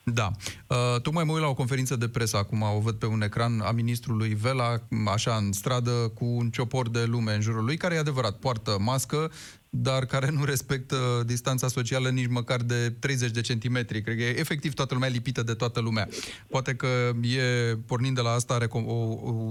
Da. 0.05 0.31
Uh, 0.67 1.01
tocmai 1.01 1.25
mă 1.25 1.33
uit 1.33 1.43
la 1.43 1.49
o 1.49 1.55
conferință 1.55 1.97
de 1.97 2.09
presă 2.09 2.37
acum, 2.37 2.63
o 2.63 2.81
văd 2.81 2.95
pe 2.95 3.07
un 3.07 3.23
ecran 3.23 3.61
a 3.61 3.71
ministrului 3.71 4.35
Vela, 4.35 4.75
așa 5.07 5.35
în 5.35 5.53
stradă, 5.53 5.91
cu 6.15 6.25
un 6.25 6.51
ciopor 6.51 6.89
de 6.89 7.05
lume 7.05 7.35
în 7.35 7.41
jurul 7.41 7.65
lui, 7.65 7.77
care 7.77 7.95
e 7.95 7.99
adevărat, 7.99 8.37
poartă 8.37 8.77
mască, 8.81 9.31
dar 9.69 10.05
care 10.05 10.31
nu 10.31 10.45
respectă 10.45 11.23
distanța 11.27 11.69
socială 11.69 12.09
nici 12.09 12.29
măcar 12.29 12.61
de 12.61 12.91
30 12.91 13.31
de 13.31 13.41
centimetri. 13.41 14.03
Cred 14.03 14.17
că 14.17 14.23
e 14.23 14.39
efectiv 14.39 14.75
toată 14.75 14.95
lumea 14.95 15.09
lipită 15.09 15.43
de 15.43 15.55
toată 15.55 15.81
lumea. 15.81 16.09
Poate 16.49 16.75
că 16.75 16.87
e, 17.23 17.75
pornind 17.87 18.15
de 18.15 18.21
la 18.21 18.31
asta, 18.31 18.59
o, 18.69 18.79
o, 18.79 18.93
o, 18.93 19.51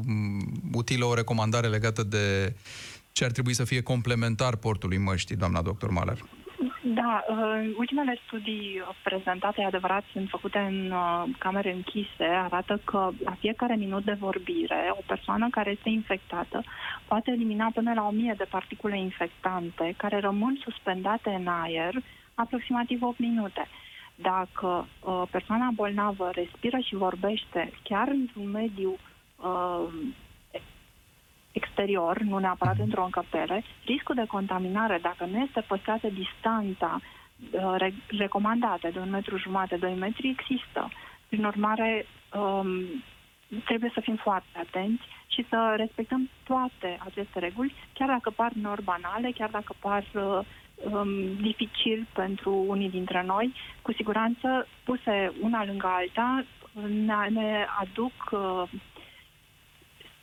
utilă 0.74 1.06
o 1.06 1.14
recomandare 1.14 1.68
legată 1.68 2.04
de 2.04 2.56
ce 3.14 3.24
ar 3.24 3.32
trebui 3.32 3.54
să 3.54 3.64
fie 3.64 3.82
complementar 3.82 4.56
portului 4.56 4.98
măștii, 4.98 5.36
doamna 5.36 5.62
doctor 5.62 5.90
Maler. 5.90 6.18
Da, 6.86 7.24
uh, 7.30 7.74
ultimele 7.78 8.20
studii 8.26 8.82
prezentate, 9.04 9.62
adevărat, 9.62 10.04
sunt 10.12 10.30
făcute 10.30 10.60
în 10.60 10.92
uh, 10.92 11.24
camere 11.38 11.74
închise, 11.74 12.24
arată 12.24 12.82
că 12.84 13.10
la 13.24 13.36
fiecare 13.40 13.76
minut 13.76 14.04
de 14.04 14.18
vorbire, 14.20 14.90
o 14.92 15.02
persoană 15.08 15.48
care 15.52 15.70
este 15.72 15.90
infectată 15.90 16.64
poate 17.08 17.32
elimina 17.32 17.72
până 17.74 17.94
la 17.94 18.08
1000 18.08 18.34
de 18.38 18.48
particule 18.50 19.00
infectante 19.00 19.94
care 19.98 20.20
rămân 20.20 20.60
suspendate 20.64 21.30
în 21.30 21.48
aer 21.48 21.94
aproximativ 22.34 23.02
8 23.02 23.20
minute. 23.20 23.68
Dacă 24.16 24.88
uh, 25.00 25.24
persoana 25.32 25.70
bolnavă 25.74 26.30
respiră 26.34 26.78
și 26.78 26.96
vorbește 26.96 27.72
chiar 27.84 28.08
într-un 28.08 28.52
mediu 28.52 28.96
uh, 29.36 29.84
exterior, 31.54 32.20
nu 32.20 32.38
neapărat 32.38 32.74
mhm. 32.74 32.84
într-o 32.84 33.04
încăpere, 33.04 33.64
riscul 33.86 34.16
de 34.16 34.26
contaminare, 34.26 35.00
dacă 35.02 35.26
nu 35.26 35.38
este 35.40 35.62
păstrată 35.68 36.08
distanța 36.08 37.00
uh, 37.00 37.92
recomandată 38.08 38.90
de 38.94 39.00
un 39.00 39.10
metru 39.10 39.38
jumate, 39.38 39.76
2 39.76 39.96
metri, 40.00 40.36
există. 40.40 40.90
Prin 41.28 41.46
urmare, 41.46 42.06
um, 42.34 42.68
trebuie 43.66 43.92
să 43.94 44.00
fim 44.00 44.16
foarte 44.16 44.58
atenți 44.68 45.04
și 45.28 45.46
să 45.50 45.74
respectăm 45.78 46.30
toate 46.44 46.98
aceste 47.06 47.40
reguli, 47.40 47.74
chiar 47.94 48.08
dacă 48.08 48.30
par 48.30 48.52
nor 48.52 48.82
banale, 48.82 49.32
chiar 49.32 49.50
dacă 49.50 49.76
par 49.80 50.04
uh, 50.14 50.40
um, 50.92 51.36
dificil 51.42 52.08
pentru 52.14 52.64
unii 52.68 52.90
dintre 52.90 53.24
noi, 53.26 53.54
cu 53.82 53.94
siguranță 53.94 54.68
puse 54.84 55.32
una 55.42 55.66
lângă 55.66 55.88
alta 55.88 56.44
ne, 56.82 57.14
ne 57.30 57.66
aduc 57.80 58.14
uh, 58.32 58.70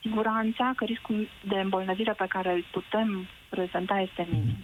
siguranța 0.01 0.73
că 0.75 0.85
riscul 0.85 1.27
de 1.47 1.59
îmbolnăvire 1.59 2.13
pe 2.13 2.25
care 2.29 2.51
îl 2.53 2.65
putem 2.71 3.27
prezenta 3.49 3.99
este 3.99 4.27
minim. 4.31 4.57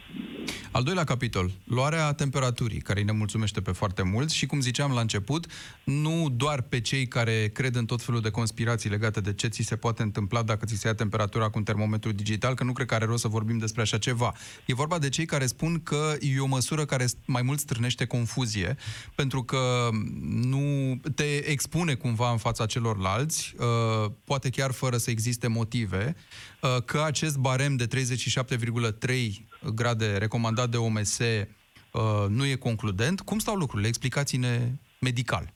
Al 0.71 0.83
doilea 0.83 1.03
capitol, 1.03 1.51
luarea 1.63 2.13
temperaturii, 2.13 2.79
care 2.79 2.99
îi 2.99 3.05
ne 3.05 3.11
mulțumește 3.11 3.61
pe 3.61 3.71
foarte 3.71 4.01
mult 4.01 4.29
și, 4.29 4.45
cum 4.45 4.59
ziceam 4.61 4.91
la 4.91 5.01
început, 5.01 5.45
nu 5.83 6.33
doar 6.35 6.61
pe 6.61 6.81
cei 6.81 7.07
care 7.07 7.49
cred 7.53 7.75
în 7.75 7.85
tot 7.85 8.01
felul 8.01 8.21
de 8.21 8.29
conspirații 8.29 8.89
legate 8.89 9.19
de 9.21 9.33
ce 9.33 9.47
ți 9.47 9.61
se 9.61 9.75
poate 9.75 10.03
întâmpla 10.03 10.43
dacă 10.43 10.65
ți 10.65 10.75
se 10.75 10.87
ia 10.87 10.93
temperatura 10.93 11.49
cu 11.49 11.57
un 11.57 11.63
termometru 11.63 12.11
digital, 12.11 12.53
că 12.53 12.63
nu 12.63 12.73
cred 12.73 12.87
că 12.87 12.93
are 12.93 13.05
rost 13.05 13.21
să 13.21 13.27
vorbim 13.27 13.57
despre 13.57 13.81
așa 13.81 13.97
ceva. 13.97 14.33
E 14.65 14.73
vorba 14.73 14.99
de 14.99 15.09
cei 15.09 15.25
care 15.25 15.45
spun 15.45 15.83
că 15.83 16.15
e 16.19 16.39
o 16.39 16.45
măsură 16.45 16.85
care 16.85 17.05
mai 17.25 17.41
mult 17.41 17.59
strânește 17.59 18.05
confuzie, 18.05 18.77
pentru 19.15 19.43
că 19.43 19.89
nu 20.25 20.99
te 21.15 21.49
expune 21.49 21.93
cumva 21.93 22.31
în 22.31 22.37
fața 22.37 22.65
celorlalți, 22.65 23.53
uh, 23.57 24.11
poate 24.23 24.49
chiar 24.49 24.71
fără 24.71 24.97
să 24.97 25.09
existe 25.09 25.47
motive, 25.47 26.15
uh, 26.61 26.83
că 26.85 27.01
acest 27.05 27.37
barem 27.37 27.75
de 27.75 27.87
37,3 27.87 29.45
grade 29.75 30.17
recomandat 30.17 30.69
de 30.69 30.77
OMS 30.77 31.19
uh, 31.19 32.25
nu 32.29 32.45
e 32.45 32.55
concludent. 32.55 33.21
Cum 33.21 33.39
stau 33.39 33.55
lucrurile? 33.55 33.87
Explicați-ne 33.87 34.71
medical. 34.99 35.55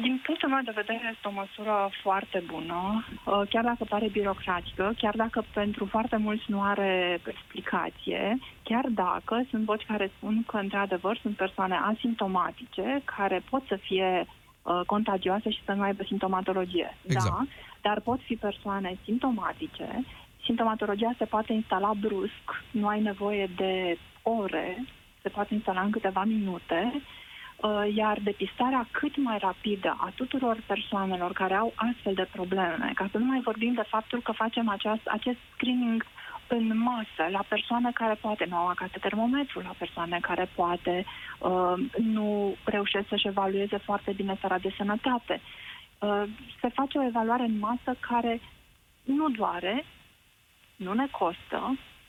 Din 0.00 0.20
punctul 0.24 0.48
meu 0.48 0.60
de 0.64 0.72
vedere 0.74 1.12
este 1.14 1.28
o 1.28 1.38
măsură 1.42 1.90
foarte 2.02 2.42
bună, 2.46 3.04
uh, 3.24 3.42
chiar 3.48 3.64
dacă 3.64 3.84
pare 3.88 4.08
birocratică, 4.08 4.94
chiar 4.98 5.14
dacă 5.16 5.44
pentru 5.54 5.84
foarte 5.84 6.16
mulți 6.16 6.44
nu 6.46 6.62
are 6.62 7.20
explicație, 7.26 8.38
chiar 8.62 8.84
dacă 8.88 9.44
sunt 9.50 9.64
voci 9.64 9.84
care 9.86 10.10
spun 10.16 10.44
că 10.46 10.56
într-adevăr 10.56 11.18
sunt 11.22 11.36
persoane 11.36 11.74
asimptomatice 11.74 13.02
care 13.16 13.42
pot 13.50 13.62
să 13.68 13.78
fie 13.82 14.26
uh, 14.26 14.80
contagioase 14.86 15.50
și 15.50 15.64
să 15.64 15.72
nu 15.72 15.82
aibă 15.82 16.02
simptomatologie. 16.06 16.96
Exact. 17.04 17.24
Da, 17.26 17.46
dar 17.80 18.00
pot 18.00 18.20
fi 18.20 18.34
persoane 18.34 18.98
simptomatice 19.04 20.04
Simptomatologia 20.44 21.14
se 21.18 21.24
poate 21.24 21.52
instala 21.52 21.92
brusc, 22.00 22.64
nu 22.70 22.86
ai 22.86 23.00
nevoie 23.00 23.50
de 23.56 23.98
ore, 24.22 24.84
se 25.22 25.28
poate 25.28 25.54
instala 25.54 25.80
în 25.80 25.90
câteva 25.90 26.24
minute, 26.24 27.02
uh, 27.56 27.94
iar 27.94 28.18
depistarea 28.22 28.88
cât 28.90 29.16
mai 29.16 29.38
rapidă 29.38 29.96
a 29.98 30.12
tuturor 30.14 30.62
persoanelor 30.66 31.32
care 31.32 31.54
au 31.54 31.72
astfel 31.74 32.14
de 32.14 32.28
probleme, 32.32 32.92
ca 32.94 33.08
să 33.10 33.18
nu 33.18 33.24
mai 33.24 33.40
vorbim 33.40 33.74
de 33.74 33.84
faptul 33.88 34.20
că 34.22 34.32
facem 34.32 34.68
aceast, 34.68 35.06
acest 35.06 35.38
screening 35.54 36.06
în 36.46 36.78
masă, 36.78 37.30
la 37.30 37.44
persoane 37.48 37.90
care 37.94 38.14
poate 38.14 38.46
nu 38.48 38.56
au 38.56 38.68
acasă 38.68 38.98
termometru, 39.00 39.60
la 39.60 39.74
persoane 39.78 40.18
care 40.20 40.48
poate 40.54 41.04
uh, 41.38 41.72
nu 41.96 42.54
reușesc 42.64 43.08
să-și 43.08 43.26
evalueze 43.26 43.76
foarte 43.76 44.12
bine 44.12 44.34
starea 44.38 44.58
de 44.58 44.74
sănătate. 44.76 45.40
Uh, 45.98 46.22
se 46.60 46.68
face 46.68 46.98
o 46.98 47.04
evaluare 47.04 47.42
în 47.42 47.58
masă 47.58 47.96
care 48.00 48.40
nu 49.02 49.28
doare, 49.28 49.84
nu 50.82 50.92
ne 50.92 51.06
costă, 51.10 51.60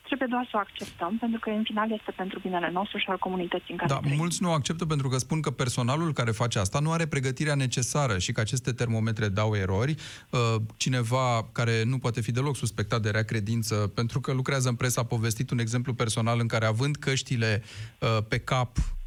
trebuie 0.05 0.27
doar 0.31 0.47
să 0.51 0.55
o 0.57 0.59
acceptăm, 0.59 1.17
pentru 1.19 1.39
că 1.39 1.49
în 1.49 1.63
final 1.63 1.91
este 1.91 2.11
pentru 2.11 2.39
binele 2.39 2.69
nostru 2.71 2.97
și 2.97 3.05
al 3.07 3.17
comunității 3.17 3.71
în 3.71 3.77
care 3.77 3.93
Da, 3.93 3.99
trăim. 3.99 4.17
mulți 4.17 4.41
nu 4.41 4.49
o 4.49 4.53
acceptă 4.53 4.85
pentru 4.85 5.07
că 5.09 5.17
spun 5.17 5.41
că 5.41 5.51
personalul 5.51 6.13
care 6.13 6.31
face 6.31 6.59
asta 6.59 6.79
nu 6.79 6.91
are 6.91 7.05
pregătirea 7.05 7.55
necesară 7.55 8.17
și 8.17 8.31
că 8.31 8.39
aceste 8.39 8.71
termometre 8.71 9.27
dau 9.27 9.55
erori. 9.55 9.95
Uh, 10.29 10.55
cineva 10.77 11.49
care 11.51 11.83
nu 11.83 11.97
poate 11.97 12.21
fi 12.21 12.31
deloc 12.31 12.55
suspectat 12.55 13.01
de 13.01 13.09
rea 13.09 13.23
credință 13.23 13.75
pentru 13.75 14.19
că 14.19 14.31
lucrează 14.33 14.69
în 14.69 14.75
presă 14.75 14.99
a 14.99 15.05
povestit 15.05 15.51
un 15.51 15.59
exemplu 15.59 15.93
personal 15.93 16.39
în 16.39 16.47
care 16.47 16.65
având 16.65 16.95
căștile 16.95 17.63
uh, 17.99 18.17
pe 18.27 18.37
cap 18.39 18.77
Uh, 18.77 19.02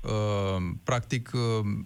practic, 0.82 1.30
uh, 1.34 1.40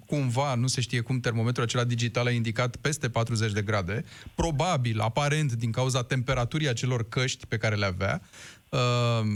cumva, 0.06 0.54
nu 0.54 0.66
se 0.66 0.80
știe 0.80 1.00
cum 1.00 1.20
termometrul 1.20 1.64
acela 1.64 1.84
digital 1.84 2.26
a 2.26 2.30
indicat 2.30 2.76
peste 2.76 3.08
40 3.08 3.52
de 3.52 3.62
grade, 3.62 4.04
probabil, 4.34 5.00
aparent, 5.00 5.52
din 5.52 5.70
cauza 5.70 6.02
temperaturii 6.02 6.68
acelor 6.68 7.08
căști 7.08 7.46
pe 7.46 7.56
care 7.56 7.74
le 7.74 7.86
avea, 7.86 8.22
uh, 8.68 9.26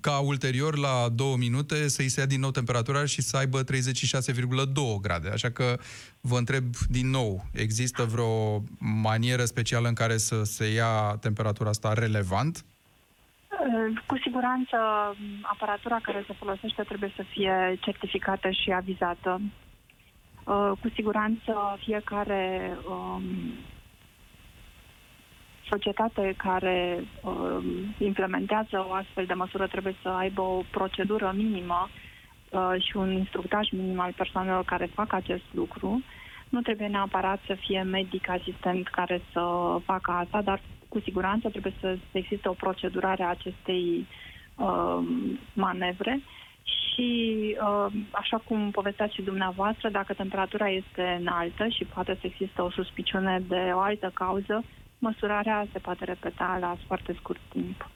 ca 0.00 0.18
ulterior, 0.18 0.76
la 0.76 1.08
două 1.14 1.36
minute, 1.36 1.88
să-i 1.88 2.08
se 2.08 2.20
ia 2.20 2.26
din 2.26 2.40
nou 2.40 2.50
temperatura 2.50 3.04
și 3.04 3.22
să 3.22 3.36
aibă 3.36 3.62
36,2 3.62 5.00
grade. 5.00 5.28
Așa 5.28 5.50
că 5.50 5.78
vă 6.20 6.38
întreb 6.38 6.76
din 6.88 7.10
nou, 7.10 7.46
există 7.52 8.04
vreo 8.04 8.64
manieră 8.78 9.44
specială 9.44 9.88
în 9.88 9.94
care 9.94 10.16
să 10.16 10.42
se 10.42 10.72
ia 10.72 11.16
temperatura 11.20 11.68
asta 11.68 11.92
relevant? 11.92 12.64
Cu 14.06 14.18
siguranță, 14.18 14.76
aparatura 15.42 15.98
care 16.02 16.24
se 16.26 16.32
folosește 16.32 16.82
trebuie 16.82 17.12
să 17.16 17.22
fie 17.22 17.76
certificată 17.80 18.50
și 18.50 18.72
avizată. 18.72 19.40
Uh, 20.44 20.70
cu 20.80 20.88
siguranță, 20.94 21.76
fiecare 21.78 22.76
um, 22.88 23.22
societate 25.68 26.34
care 26.36 27.04
um, 27.22 27.64
implementează 27.98 28.86
o 28.88 28.92
astfel 28.92 29.24
de 29.24 29.34
măsură 29.34 29.66
trebuie 29.66 29.94
să 30.02 30.08
aibă 30.08 30.40
o 30.40 30.62
procedură 30.70 31.32
minimă 31.36 31.88
uh, 32.50 32.74
și 32.78 32.96
un 32.96 33.12
instructaj 33.12 33.70
minim 33.70 34.00
al 34.00 34.12
persoanelor 34.16 34.64
care 34.64 34.86
fac 34.94 35.12
acest 35.12 35.44
lucru. 35.52 36.02
Nu 36.48 36.60
trebuie 36.60 36.86
neapărat 36.88 37.40
să 37.46 37.54
fie 37.54 37.82
medic 37.82 38.28
asistent 38.28 38.88
care 38.88 39.20
să 39.32 39.40
facă 39.84 40.10
asta, 40.10 40.42
dar 40.42 40.60
cu 40.92 41.00
siguranță 41.00 41.48
trebuie 41.48 41.74
să 41.80 41.98
existe 42.12 42.48
o 42.48 42.52
procedurare 42.64 43.22
a 43.22 43.28
acestei 43.28 44.06
uh, 44.56 44.98
manevre 45.52 46.20
și, 46.62 47.10
uh, 47.60 47.92
așa 48.10 48.36
cum 48.44 48.70
povesteați 48.70 49.14
și 49.14 49.22
dumneavoastră, 49.22 49.88
dacă 49.88 50.12
temperatura 50.12 50.68
este 50.70 51.16
înaltă 51.20 51.68
și 51.68 51.84
poate 51.84 52.12
să 52.20 52.26
există 52.26 52.62
o 52.62 52.70
suspiciune 52.70 53.42
de 53.48 53.70
o 53.74 53.78
altă 53.78 54.10
cauză, 54.14 54.64
măsurarea 54.98 55.66
se 55.72 55.78
poate 55.78 56.04
repeta 56.04 56.56
la 56.60 56.76
foarte 56.86 57.12
scurt 57.18 57.40
timp. 57.48 57.88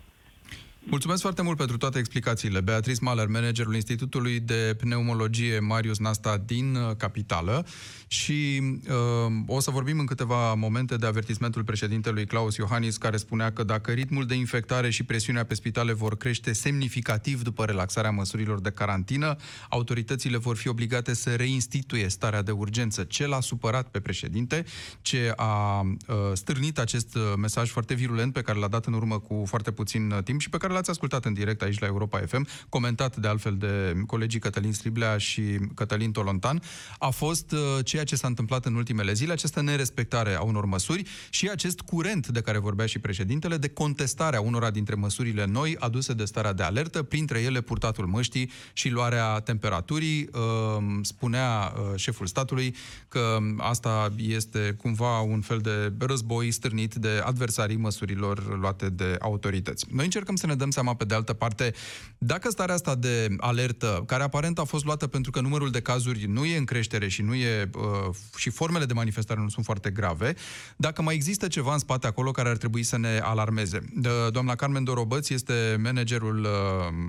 Mulțumesc 0.88 1.20
foarte 1.20 1.42
mult 1.42 1.56
pentru 1.56 1.76
toate 1.76 1.98
explicațiile. 1.98 2.60
Beatrice 2.60 2.98
Mahler, 3.02 3.26
managerul 3.26 3.74
Institutului 3.74 4.40
de 4.40 4.76
Pneumologie 4.78 5.58
Marius 5.58 5.98
Nasta 5.98 6.42
din 6.46 6.74
uh, 6.74 6.96
Capitală 6.96 7.66
și 8.06 8.62
uh, 8.88 9.32
o 9.46 9.60
să 9.60 9.70
vorbim 9.70 9.98
în 9.98 10.06
câteva 10.06 10.54
momente 10.54 10.96
de 10.96 11.06
avertismentul 11.06 11.64
președintelui 11.64 12.26
Claus 12.26 12.56
Iohannis 12.56 12.96
care 12.96 13.16
spunea 13.16 13.52
că 13.52 13.62
dacă 13.62 13.90
ritmul 13.90 14.26
de 14.26 14.34
infectare 14.34 14.90
și 14.90 15.02
presiunea 15.02 15.44
pe 15.44 15.54
spitale 15.54 15.92
vor 15.92 16.16
crește 16.16 16.52
semnificativ 16.52 17.42
după 17.42 17.64
relaxarea 17.64 18.10
măsurilor 18.10 18.60
de 18.60 18.70
carantină, 18.70 19.36
autoritățile 19.68 20.36
vor 20.36 20.56
fi 20.56 20.68
obligate 20.68 21.14
să 21.14 21.34
reinstituie 21.34 22.08
starea 22.08 22.42
de 22.42 22.50
urgență. 22.50 23.04
Ce 23.04 23.26
l-a 23.26 23.40
supărat 23.40 23.88
pe 23.88 24.00
președinte, 24.00 24.64
ce 25.02 25.32
a 25.36 25.80
uh, 25.80 26.16
stârnit 26.32 26.78
acest 26.78 27.14
uh, 27.14 27.22
mesaj 27.38 27.70
foarte 27.70 27.94
virulent 27.94 28.32
pe 28.32 28.42
care 28.42 28.58
l-a 28.58 28.68
dat 28.68 28.86
în 28.86 28.92
urmă 28.92 29.18
cu 29.18 29.44
foarte 29.46 29.70
puțin 29.70 30.10
uh, 30.10 30.22
timp 30.22 30.40
și 30.40 30.48
pe 30.48 30.56
care 30.56 30.74
l-ați 30.76 30.90
ascultat 30.90 31.25
în 31.25 31.33
direct 31.33 31.62
aici 31.62 31.78
la 31.78 31.87
Europa 31.87 32.18
FM, 32.26 32.47
comentat 32.68 33.16
de 33.16 33.28
altfel 33.28 33.56
de 33.56 34.02
colegii 34.06 34.40
Cătălin 34.40 34.73
Striblea 34.73 35.18
și 35.18 35.42
Cătălin 35.75 36.12
Tolontan, 36.12 36.62
a 36.99 37.09
fost 37.09 37.52
uh, 37.52 37.59
ceea 37.85 38.04
ce 38.04 38.16
s-a 38.16 38.26
întâmplat 38.26 38.64
în 38.64 38.75
ultimele 38.75 39.12
zile, 39.12 39.33
această 39.33 39.61
nerespectare 39.61 40.35
a 40.35 40.42
unor 40.42 40.64
măsuri 40.64 41.02
și 41.30 41.49
acest 41.49 41.80
curent 41.80 42.28
de 42.28 42.40
care 42.40 42.59
vorbea 42.59 42.87
și 42.87 42.99
președintele 42.99 43.56
de 43.56 43.68
contestarea 43.68 44.40
unora 44.40 44.71
dintre 44.71 44.95
măsurile 44.95 45.45
noi 45.47 45.76
aduse 45.78 46.12
de 46.12 46.25
starea 46.25 46.52
de 46.52 46.62
alertă, 46.62 47.02
printre 47.02 47.40
ele 47.40 47.61
purtatul 47.61 48.06
măștii 48.06 48.50
și 48.73 48.88
luarea 48.88 49.40
temperaturii. 49.40 50.28
Uh, 50.33 50.85
spunea 51.02 51.73
uh, 51.76 51.92
șeful 51.97 52.26
statului 52.26 52.75
că 53.09 53.38
asta 53.56 54.12
este 54.16 54.76
cumva 54.78 55.21
un 55.21 55.40
fel 55.40 55.59
de 55.59 55.92
război 55.99 56.50
stârnit 56.50 56.95
de 56.95 57.23
adversarii 57.25 57.76
măsurilor 57.76 58.59
luate 58.59 58.88
de 58.88 59.16
autorități. 59.21 59.87
Noi 59.90 60.04
încercăm 60.04 60.37
să 60.37 60.47
ne 60.47 60.54
dăm 60.54 60.65
dăm 60.66 60.82
seama, 60.82 60.94
pe 60.94 61.04
de 61.04 61.14
altă 61.14 61.32
parte, 61.32 61.73
dacă 62.18 62.50
starea 62.50 62.75
asta 62.75 62.94
de 62.94 63.28
alertă, 63.38 64.02
care 64.06 64.23
aparent 64.23 64.58
a 64.58 64.64
fost 64.64 64.85
luată 64.85 65.06
pentru 65.06 65.30
că 65.30 65.40
numărul 65.40 65.70
de 65.70 65.80
cazuri 65.80 66.25
nu 66.25 66.44
e 66.44 66.56
în 66.56 66.64
creștere 66.64 67.08
și, 67.08 67.23
nu 67.23 67.35
e, 67.35 67.70
uh, 67.75 68.14
și 68.37 68.50
formele 68.50 68.85
de 68.85 68.92
manifestare 68.92 69.40
nu 69.40 69.49
sunt 69.49 69.64
foarte 69.64 69.90
grave, 69.90 70.35
dacă 70.76 71.02
mai 71.02 71.14
există 71.14 71.49
ceva 71.49 71.73
în 71.73 71.78
spate 71.78 72.06
acolo 72.06 72.30
care 72.30 72.49
ar 72.49 72.56
trebui 72.56 72.82
să 72.82 72.99
ne 72.99 73.18
alarmeze. 73.23 73.78
De, 73.94 74.08
doamna 74.30 74.54
Carmen 74.54 74.85
Dorobăț 74.85 75.28
este 75.28 75.76
managerul 75.82 76.40
uh, 76.40 76.49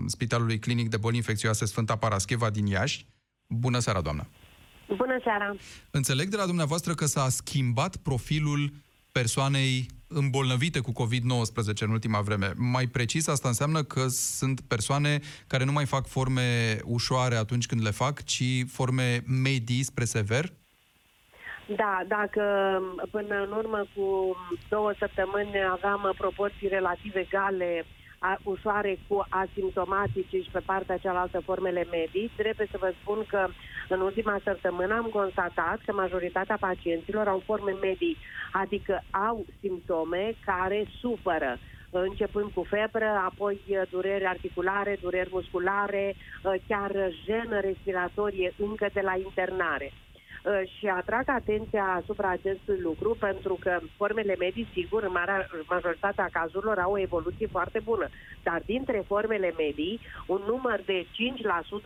Spitalului 0.05 0.59
Clinic 0.59 0.89
de 0.89 0.97
Boli 0.97 1.15
Infecțioase 1.15 1.65
Sfânta 1.65 1.95
Parascheva 1.95 2.49
din 2.49 2.65
Iași. 2.65 3.05
Bună 3.47 3.79
seara, 3.79 4.01
doamnă! 4.01 4.27
Bună 4.87 5.19
seara! 5.23 5.55
Înțeleg 5.91 6.27
de 6.27 6.35
la 6.35 6.45
dumneavoastră 6.45 6.93
că 6.93 7.05
s-a 7.05 7.29
schimbat 7.29 7.95
profilul 7.95 8.71
persoanei 9.11 9.85
îmbolnăvite 10.07 10.79
cu 10.79 10.91
COVID-19 10.91 11.79
în 11.79 11.91
ultima 11.91 12.21
vreme. 12.21 12.53
Mai 12.55 12.85
precis, 12.87 13.27
asta 13.27 13.47
înseamnă 13.47 13.83
că 13.83 14.07
sunt 14.07 14.61
persoane 14.61 15.19
care 15.47 15.63
nu 15.63 15.71
mai 15.71 15.85
fac 15.85 16.07
forme 16.07 16.79
ușoare 16.83 17.35
atunci 17.35 17.65
când 17.65 17.81
le 17.83 17.91
fac, 17.91 18.23
ci 18.23 18.65
forme 18.71 19.23
medii 19.43 19.83
spre 19.83 20.05
sever? 20.05 20.53
Da, 21.75 22.03
dacă 22.07 22.41
până 23.11 23.35
în 23.43 23.51
urmă 23.51 23.87
cu 23.95 24.35
două 24.69 24.93
săptămâni 24.99 25.51
aveam 25.71 26.13
proporții 26.17 26.67
relativ 26.67 27.15
egale 27.15 27.85
a, 28.19 28.39
ușoare 28.43 28.97
cu 29.07 29.25
asimptomatice 29.29 30.37
și 30.41 30.49
pe 30.51 30.59
partea 30.65 30.97
cealaltă 30.97 31.39
formele 31.39 31.87
medii, 31.91 32.31
trebuie 32.35 32.67
să 32.71 32.77
vă 32.79 32.93
spun 33.01 33.25
că 33.27 33.47
în 33.89 34.01
ultima 34.01 34.39
săptămână 34.43 34.93
am 34.95 35.05
constatat 35.05 35.79
că 35.85 35.93
majoritatea 35.93 36.57
pacienților 36.59 37.27
au 37.27 37.41
forme 37.45 37.71
medii, 37.81 38.17
adică 38.51 39.03
au 39.11 39.45
simptome 39.59 40.35
care 40.45 40.85
supără 40.99 41.57
începând 41.89 42.51
cu 42.51 42.63
febră, 42.63 43.21
apoi 43.25 43.61
dureri 43.89 44.25
articulare, 44.25 44.97
dureri 45.01 45.29
musculare, 45.31 46.15
chiar 46.67 46.91
jenă 47.25 47.59
respiratorie 47.59 48.53
încă 48.57 48.89
de 48.93 49.01
la 49.01 49.15
internare. 49.15 49.91
Uh, 50.47 50.69
și 50.77 50.85
atrag 50.85 51.25
atenția 51.29 51.85
asupra 52.01 52.29
acestui 52.29 52.79
lucru 52.79 53.17
pentru 53.19 53.57
că 53.59 53.79
formele 53.97 54.35
medii, 54.39 54.67
sigur, 54.73 55.03
în 55.03 55.11
marea 55.11 55.47
majoritatea 55.69 56.29
cazurilor 56.31 56.77
au 56.79 56.91
o 56.91 56.99
evoluție 56.99 57.47
foarte 57.47 57.79
bună. 57.83 58.07
Dar 58.43 58.61
dintre 58.65 59.03
formele 59.07 59.53
medii, 59.57 59.99
un 60.25 60.41
număr 60.47 60.79
de 60.85 61.05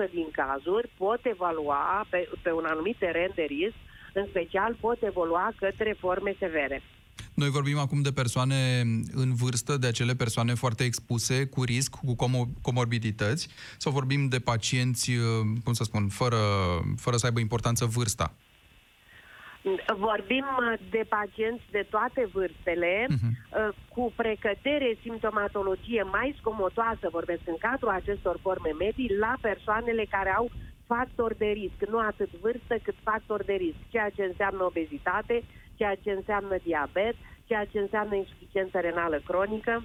5% 0.08 0.12
din 0.12 0.28
cazuri 0.32 0.90
pot 0.98 1.20
evalua 1.24 2.06
pe, 2.10 2.30
pe 2.42 2.52
un 2.52 2.66
anumit 2.66 2.98
teren 2.98 3.32
de 3.36 3.46
risc, 3.48 3.78
în 4.14 4.26
special 4.30 4.78
pot 4.80 4.98
evolua 5.02 5.54
către 5.60 5.96
forme 6.00 6.36
severe. 6.40 6.82
Noi 7.34 7.50
vorbim 7.50 7.78
acum 7.78 8.02
de 8.02 8.12
persoane 8.12 8.82
în 9.14 9.36
vârstă, 9.36 9.78
de 9.78 9.88
acele 9.88 10.16
persoane 10.16 10.54
foarte 10.54 10.84
expuse, 10.84 11.46
cu 11.46 11.64
risc, 11.64 11.96
cu 11.96 12.16
comorbidități, 12.62 13.48
sau 13.78 13.92
vorbim 13.92 14.28
de 14.28 14.40
pacienți, 14.40 15.10
uh, 15.12 15.24
cum 15.64 15.74
să 15.74 15.84
spun, 15.84 16.08
fără, 16.08 16.40
fără 16.98 17.18
să 17.18 17.26
aibă 17.26 17.40
importanță 17.40 17.86
vârsta? 17.86 18.36
Vorbim 19.98 20.46
uh, 20.60 20.80
de 20.90 21.04
pacienți 21.10 21.64
de 21.72 21.86
toate 21.90 22.30
vârstele, 22.34 23.06
uh-huh. 23.10 23.74
cu 23.94 24.14
precădere 24.16 24.98
simptomatologie 25.02 26.04
mai 26.04 26.36
scomotoasă, 26.40 27.10
vorbesc 27.12 27.42
în 27.46 27.58
cadrul 27.60 27.90
acestor 27.90 28.38
forme 28.42 28.72
medii, 28.80 29.16
la 29.20 29.34
persoanele 29.42 30.06
care 30.10 30.30
au 30.30 30.50
factori 30.88 31.38
de 31.38 31.46
risc, 31.46 31.80
nu 31.90 32.00
atât 32.00 32.32
vârstă 32.42 32.76
cât 32.84 32.96
factori 33.04 33.46
de 33.46 33.54
risc, 33.54 33.82
ceea 33.90 34.10
ce 34.10 34.24
înseamnă 34.24 34.64
obezitate, 34.64 35.44
ceea 35.76 35.96
ce 36.04 36.12
înseamnă 36.12 36.56
diabet, 36.64 37.16
ceea 37.46 37.66
ce 37.66 37.80
înseamnă 37.80 38.16
insuficiență 38.16 38.80
renală 38.80 39.22
cronică. 39.30 39.84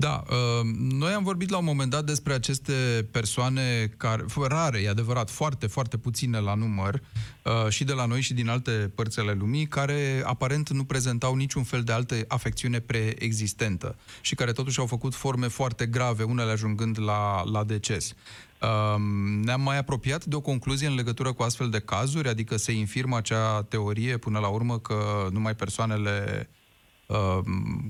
Da, 0.00 0.24
uh, 0.30 0.64
noi 0.74 1.12
am 1.12 1.22
vorbit 1.22 1.50
la 1.50 1.56
un 1.56 1.64
moment 1.64 1.90
dat 1.90 2.04
despre 2.04 2.32
aceste 2.32 3.08
persoane 3.10 3.92
care, 3.96 4.24
rare, 4.48 4.78
e 4.78 4.88
adevărat, 4.88 5.30
foarte, 5.30 5.66
foarte 5.66 5.96
puține 5.96 6.38
la 6.38 6.54
număr, 6.54 7.02
uh, 7.44 7.68
și 7.68 7.84
de 7.84 7.92
la 7.92 8.06
noi 8.06 8.20
și 8.20 8.34
din 8.34 8.48
alte 8.48 8.70
părți 8.70 9.20
ale 9.20 9.32
lumii, 9.32 9.66
care 9.66 10.22
aparent 10.24 10.70
nu 10.70 10.84
prezentau 10.84 11.34
niciun 11.34 11.62
fel 11.62 11.82
de 11.82 11.92
altă 11.92 12.14
afecțiune 12.28 12.80
preexistentă 12.80 13.96
și 14.20 14.34
care 14.34 14.52
totuși 14.52 14.78
au 14.78 14.86
făcut 14.86 15.14
forme 15.14 15.46
foarte 15.46 15.86
grave, 15.86 16.22
unele 16.22 16.50
ajungând 16.50 17.00
la, 17.00 17.42
la 17.44 17.64
deces. 17.64 18.14
Um, 18.94 19.40
ne-am 19.42 19.60
mai 19.60 19.78
apropiat 19.78 20.24
de 20.24 20.36
o 20.36 20.40
concluzie 20.40 20.86
în 20.86 20.94
legătură 20.94 21.32
cu 21.32 21.42
astfel 21.42 21.70
de 21.70 21.78
cazuri, 21.78 22.28
adică 22.28 22.56
se 22.56 22.72
infirmă 22.72 23.16
acea 23.16 23.62
teorie 23.62 24.16
până 24.16 24.38
la 24.38 24.48
urmă 24.48 24.78
că 24.78 25.28
numai 25.30 25.54
persoanele 25.54 26.48
uh, 26.50 26.56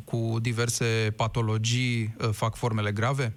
cu 0.05 0.37
diverse 0.41 1.13
patologii 1.17 2.15
uh, 2.21 2.29
fac 2.33 2.55
formele 2.55 2.93
grave? 2.93 3.35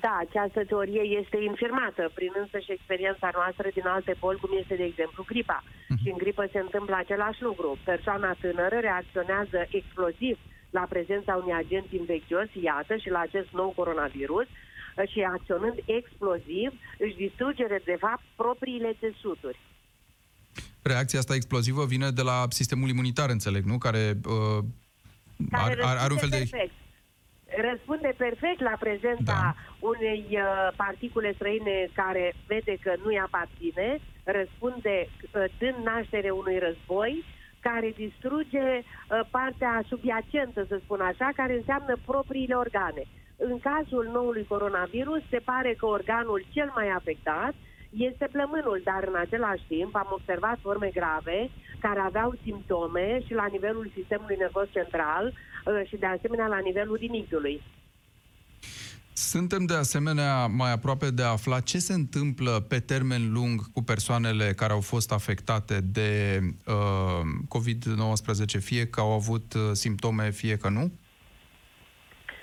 Da, 0.00 0.18
această 0.26 0.64
teorie 0.64 1.02
este 1.20 1.38
infirmată 1.50 2.10
prin 2.14 2.32
însăși 2.42 2.72
experiența 2.72 3.30
noastră 3.34 3.68
din 3.74 3.86
alte 3.86 4.14
boli, 4.18 4.38
cum 4.38 4.50
este, 4.60 4.74
de 4.74 4.84
exemplu, 4.84 5.24
gripa. 5.26 5.62
Uh-huh. 5.64 6.00
Și 6.02 6.08
în 6.10 6.16
gripă 6.16 6.44
se 6.52 6.58
întâmplă 6.58 6.94
același 6.96 7.42
lucru. 7.42 7.78
Persoana 7.84 8.36
tânără 8.40 8.76
reacționează 8.80 9.58
exploziv 9.70 10.38
la 10.70 10.86
prezența 10.88 11.36
unui 11.36 11.52
agent 11.52 11.86
infecțios, 11.92 12.48
iată, 12.62 12.96
și 12.96 13.10
la 13.10 13.18
acest 13.18 13.48
nou 13.52 13.72
coronavirus, 13.76 14.46
și 15.12 15.20
acționând 15.20 15.76
exploziv, 15.84 16.70
își 16.98 17.16
distruge, 17.16 17.64
de 17.84 17.96
fapt, 17.98 18.22
propriile 18.36 18.96
țesuturi. 19.00 19.58
Reacția 20.82 21.18
asta 21.18 21.34
explozivă 21.34 21.84
vine 21.84 22.10
de 22.10 22.22
la 22.22 22.46
sistemul 22.48 22.88
imunitar, 22.88 23.30
înțeleg, 23.30 23.64
nu? 23.64 23.78
Care, 23.78 24.12
uh, 24.26 24.64
care 25.50 25.84
are, 25.84 25.98
are 25.98 26.12
un 26.12 26.18
fel 26.18 26.28
perfect. 26.28 26.50
de... 26.50 26.70
Răspunde 27.70 28.14
perfect 28.16 28.60
la 28.60 28.76
prezența 28.78 29.38
da. 29.44 29.54
unei 29.80 30.26
uh, 30.30 30.42
particule 30.76 31.32
străine 31.34 31.88
care 31.92 32.34
vede 32.46 32.76
că 32.80 32.92
nu-i 33.02 33.18
aparține, 33.18 34.00
răspunde 34.24 34.96
uh, 35.08 35.44
dând 35.58 35.78
naștere 35.84 36.30
unui 36.30 36.58
război, 36.58 37.24
care 37.60 37.92
distruge 37.96 38.66
uh, 38.78 38.84
partea 39.30 39.84
subiacentă, 39.88 40.64
să 40.68 40.80
spun 40.84 41.00
așa, 41.00 41.28
care 41.34 41.54
înseamnă 41.56 41.94
propriile 42.04 42.54
organe. 42.54 43.04
În 43.36 43.58
cazul 43.58 44.10
noului 44.12 44.44
coronavirus, 44.48 45.22
se 45.30 45.40
pare 45.44 45.74
că 45.78 45.86
organul 45.86 46.46
cel 46.50 46.72
mai 46.74 46.88
afectat 46.88 47.54
este 47.90 48.28
plămânul, 48.32 48.80
dar 48.84 49.02
în 49.06 49.16
același 49.24 49.64
timp 49.68 49.94
am 49.94 50.08
observat 50.18 50.58
forme 50.60 50.90
grave 50.98 51.50
care 51.78 52.00
aveau 52.00 52.38
simptome 52.42 53.20
și 53.26 53.32
la 53.34 53.46
nivelul 53.46 53.92
sistemului 53.96 54.36
nervos 54.36 54.68
central 54.70 55.24
uh, 55.32 55.88
și 55.88 55.96
de 55.96 56.06
asemenea 56.06 56.46
la 56.46 56.58
nivelul 56.58 56.96
rinichiului. 56.96 57.62
Suntem 59.12 59.64
de 59.64 59.74
asemenea 59.74 60.46
mai 60.46 60.72
aproape 60.72 61.10
de 61.10 61.22
a 61.22 61.28
afla 61.28 61.60
ce 61.60 61.78
se 61.78 61.92
întâmplă 61.92 62.64
pe 62.68 62.78
termen 62.80 63.32
lung 63.32 63.72
cu 63.72 63.82
persoanele 63.82 64.52
care 64.56 64.72
au 64.72 64.80
fost 64.80 65.12
afectate 65.12 65.80
de 65.80 66.40
uh, 66.66 67.20
COVID-19, 67.48 68.60
fie 68.60 68.86
că 68.86 69.00
au 69.00 69.12
avut 69.12 69.54
uh, 69.54 69.60
simptome, 69.72 70.30
fie 70.30 70.56
că 70.56 70.68
nu? 70.68 70.92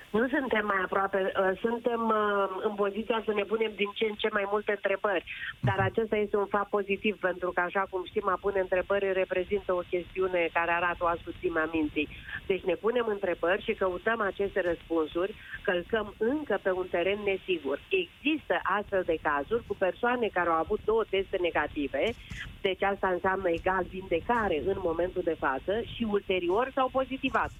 Nu 0.09 0.27
suntem 0.27 0.65
mai 0.65 0.81
aproape, 0.83 1.31
uh, 1.31 1.59
suntem 1.59 2.01
uh, 2.07 2.63
în 2.67 2.73
poziția 2.75 3.21
să 3.25 3.33
ne 3.33 3.43
punem 3.43 3.71
din 3.75 3.91
ce 3.93 4.05
în 4.05 4.15
ce 4.15 4.29
mai 4.31 4.45
multe 4.51 4.71
întrebări, 4.71 5.23
dar 5.59 5.79
acesta 5.79 6.15
este 6.15 6.37
un 6.37 6.45
fapt 6.45 6.69
pozitiv, 6.69 7.17
pentru 7.19 7.51
că, 7.51 7.59
așa 7.61 7.85
cum 7.89 8.03
știm, 8.05 8.27
a 8.27 8.37
pune 8.41 8.59
întrebări 8.59 9.13
reprezintă 9.13 9.73
o 9.73 9.87
chestiune 9.89 10.49
care 10.53 10.71
arată 10.71 11.03
o 11.03 11.07
ascuțime 11.07 11.59
a 11.59 11.69
minții. 11.71 12.09
Deci 12.45 12.63
ne 12.63 12.73
punem 12.73 13.05
întrebări 13.07 13.63
și 13.63 13.73
căutăm 13.73 14.21
aceste 14.21 14.61
răspunsuri, 14.61 15.35
călcăm 15.61 16.13
încă 16.17 16.59
pe 16.61 16.71
un 16.71 16.87
teren 16.89 17.19
nesigur. 17.25 17.79
Există 17.89 18.59
astfel 18.63 19.03
de 19.05 19.17
cazuri 19.21 19.63
cu 19.67 19.75
persoane 19.75 20.27
care 20.33 20.49
au 20.49 20.55
avut 20.55 20.79
două 20.85 21.03
teste 21.09 21.37
negative, 21.41 22.03
deci 22.61 22.83
asta 22.83 23.07
înseamnă 23.07 23.49
egal 23.49 23.83
vindecare 23.89 24.61
în 24.65 24.77
momentul 24.83 25.21
de 25.25 25.35
față 25.39 25.73
și 25.93 26.07
ulterior 26.09 26.71
s-au 26.73 26.89
pozitivat. 26.91 27.51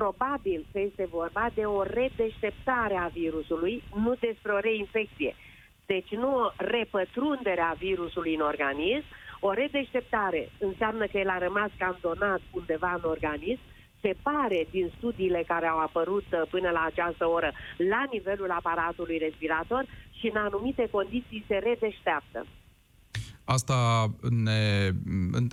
Probabil 0.00 0.66
că 0.72 0.78
este 0.78 1.06
vorba 1.10 1.46
de 1.54 1.64
o 1.64 1.82
redeșteptare 1.82 2.96
a 2.96 3.06
virusului, 3.06 3.82
nu 3.94 4.14
despre 4.14 4.52
o 4.52 4.58
reinfecție. 4.58 5.34
Deci 5.86 6.10
nu 6.10 6.36
o 6.36 6.50
repătrundere 6.56 7.60
a 7.60 7.72
virusului 7.72 8.34
în 8.34 8.40
organism, 8.40 9.06
o 9.40 9.52
redeșteptare 9.52 10.48
înseamnă 10.58 11.06
că 11.06 11.18
el 11.18 11.28
a 11.28 11.38
rămas 11.38 11.70
cantonat 11.78 12.40
undeva 12.50 12.92
în 12.92 13.10
organism, 13.10 13.60
se 14.00 14.16
pare 14.22 14.66
din 14.70 14.92
studiile 14.96 15.42
care 15.46 15.66
au 15.66 15.78
apărut 15.78 16.26
uh, 16.32 16.42
până 16.50 16.70
la 16.70 16.82
această 16.84 17.26
oră 17.28 17.52
la 17.76 18.04
nivelul 18.10 18.50
aparatului 18.50 19.18
respirator 19.18 19.84
și 20.18 20.26
în 20.32 20.36
anumite 20.36 20.88
condiții 20.90 21.44
se 21.48 21.56
redeșteaptă. 21.56 22.46
Asta 23.48 24.10
ne, 24.30 24.90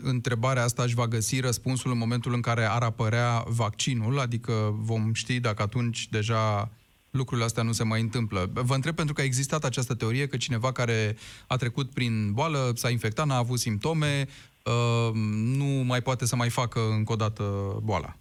întrebarea 0.03 0.63
asta 0.63 0.83
își 0.83 0.95
va 0.95 1.07
găsi 1.07 1.39
răspunsul 1.39 1.91
în 1.91 1.97
momentul 1.97 2.33
în 2.33 2.41
care 2.41 2.65
ar 2.65 2.81
apărea 2.81 3.43
vaccinul, 3.47 4.19
adică 4.19 4.75
vom 4.77 5.13
ști 5.13 5.39
dacă 5.39 5.61
atunci 5.61 6.07
deja 6.09 6.69
lucrurile 7.11 7.45
astea 7.45 7.63
nu 7.63 7.71
se 7.71 7.83
mai 7.83 8.01
întâmplă. 8.01 8.49
Vă 8.53 8.73
întreb 8.73 8.95
pentru 8.95 9.13
că 9.13 9.21
a 9.21 9.23
existat 9.23 9.63
această 9.63 9.93
teorie 9.95 10.27
că 10.27 10.37
cineva 10.37 10.71
care 10.71 11.15
a 11.47 11.55
trecut 11.55 11.93
prin 11.93 12.31
boală, 12.31 12.71
s-a 12.75 12.89
infectat, 12.89 13.25
n-a 13.25 13.37
avut 13.37 13.59
simptome, 13.59 14.25
uh, 14.65 15.11
nu 15.57 15.83
mai 15.91 16.01
poate 16.01 16.25
să 16.25 16.35
mai 16.35 16.49
facă 16.49 16.79
încă 16.79 17.11
o 17.11 17.15
dată 17.15 17.43
boala. 17.83 18.15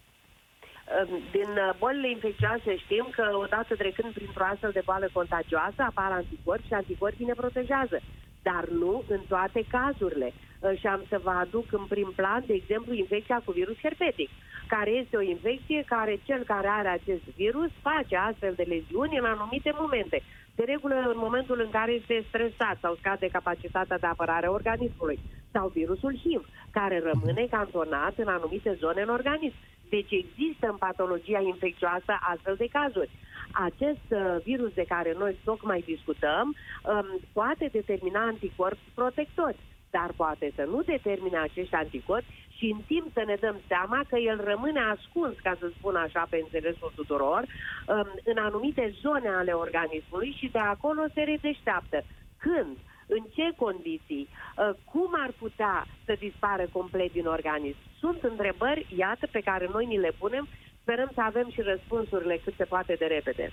Din 1.31 1.51
bolile 1.79 2.11
infecțioase 2.11 2.77
știm 2.77 3.07
că 3.17 3.25
odată 3.45 3.75
trecând 3.75 4.13
printr-o 4.13 4.45
astfel 4.53 4.71
de 4.73 4.83
boală 4.85 5.09
contagioasă 5.13 5.81
apar 5.87 6.11
anticorpi 6.13 6.67
și 6.67 6.73
anticorpii 6.73 7.25
ne 7.25 7.33
protejează 7.33 8.01
dar 8.43 8.65
nu 8.69 9.05
în 9.09 9.21
toate 9.29 9.65
cazurile. 9.69 10.33
Și 10.79 10.87
am 10.87 11.03
să 11.09 11.21
vă 11.23 11.31
aduc 11.31 11.73
în 11.73 11.85
prim 11.89 12.13
plan, 12.17 12.43
de 12.47 12.55
exemplu, 12.55 12.93
infecția 12.93 13.43
cu 13.45 13.53
virus 13.53 13.77
herpetic, 13.83 14.31
care 14.67 14.91
este 14.91 15.17
o 15.17 15.29
infecție 15.35 15.83
care 15.87 16.21
cel 16.25 16.43
care 16.43 16.69
are 16.69 16.89
acest 16.89 17.25
virus 17.37 17.71
face 17.83 18.17
astfel 18.17 18.53
de 18.57 18.63
leziuni 18.63 19.19
în 19.19 19.25
anumite 19.25 19.73
momente. 19.79 20.23
De 20.55 20.65
regulă, 20.67 20.95
în 20.95 21.19
momentul 21.27 21.61
în 21.65 21.71
care 21.71 21.93
este 21.93 22.25
stresat 22.29 22.77
sau 22.81 22.95
scade 22.95 23.27
capacitatea 23.27 23.99
de 23.99 24.07
apărare 24.07 24.47
a 24.47 24.51
organismului, 24.51 25.19
sau 25.53 25.69
virusul 25.69 26.19
HIV, 26.23 26.49
care 26.71 27.03
rămâne 27.11 27.47
cantonat 27.51 28.15
în 28.17 28.29
anumite 28.29 28.73
zone 28.79 29.01
în 29.03 29.09
organism. 29.09 29.57
Deci 29.89 30.11
există 30.11 30.67
în 30.69 30.77
patologia 30.77 31.41
infecțioasă 31.41 32.13
astfel 32.33 32.55
de 32.59 32.69
cazuri 32.73 33.11
acest 33.53 34.09
uh, 34.09 34.37
virus 34.43 34.73
de 34.73 34.85
care 34.89 35.15
noi 35.19 35.37
tocmai 35.45 35.85
discutăm 35.87 36.55
um, 36.83 37.21
poate 37.33 37.69
determina 37.73 38.21
anticorpi 38.21 38.91
protectori, 38.95 39.57
dar 39.91 40.11
poate 40.17 40.53
să 40.55 40.63
nu 40.63 40.83
determine 40.83 41.39
acești 41.39 41.75
anticorpi 41.75 42.43
și 42.57 42.67
în 42.75 42.81
timp 42.87 43.07
să 43.13 43.23
ne 43.27 43.37
dăm 43.41 43.61
seama 43.67 44.01
că 44.09 44.17
el 44.17 44.41
rămâne 44.45 44.81
ascuns, 44.81 45.35
ca 45.43 45.57
să 45.61 45.71
spun 45.79 45.95
așa, 45.95 46.27
pe 46.31 46.37
înțelesul 46.43 46.93
tuturor, 46.95 47.43
um, 47.43 48.09
în 48.25 48.37
anumite 48.37 48.95
zone 49.01 49.29
ale 49.29 49.53
organismului 49.53 50.37
și 50.39 50.49
de 50.49 50.59
acolo 50.59 51.03
se 51.15 51.23
redeșteaptă. 51.23 52.05
Când? 52.39 52.77
În 53.07 53.23
ce 53.35 53.53
condiții? 53.57 54.29
Uh, 54.29 54.71
cum 54.93 55.11
ar 55.25 55.31
putea 55.39 55.87
să 56.05 56.17
dispară 56.19 56.65
complet 56.73 57.13
din 57.13 57.27
organism? 57.27 57.77
Sunt 57.99 58.23
întrebări, 58.23 58.87
iată, 58.97 59.27
pe 59.31 59.41
care 59.41 59.69
noi 59.73 59.85
ni 59.87 59.99
le 59.99 60.13
punem 60.19 60.49
sperăm 60.83 61.11
să 61.15 61.21
avem 61.21 61.51
și 61.51 61.61
răspunsurile 61.61 62.37
cât 62.45 62.55
se 62.57 62.65
poate 62.65 62.95
de 62.95 63.07
repede. 63.07 63.51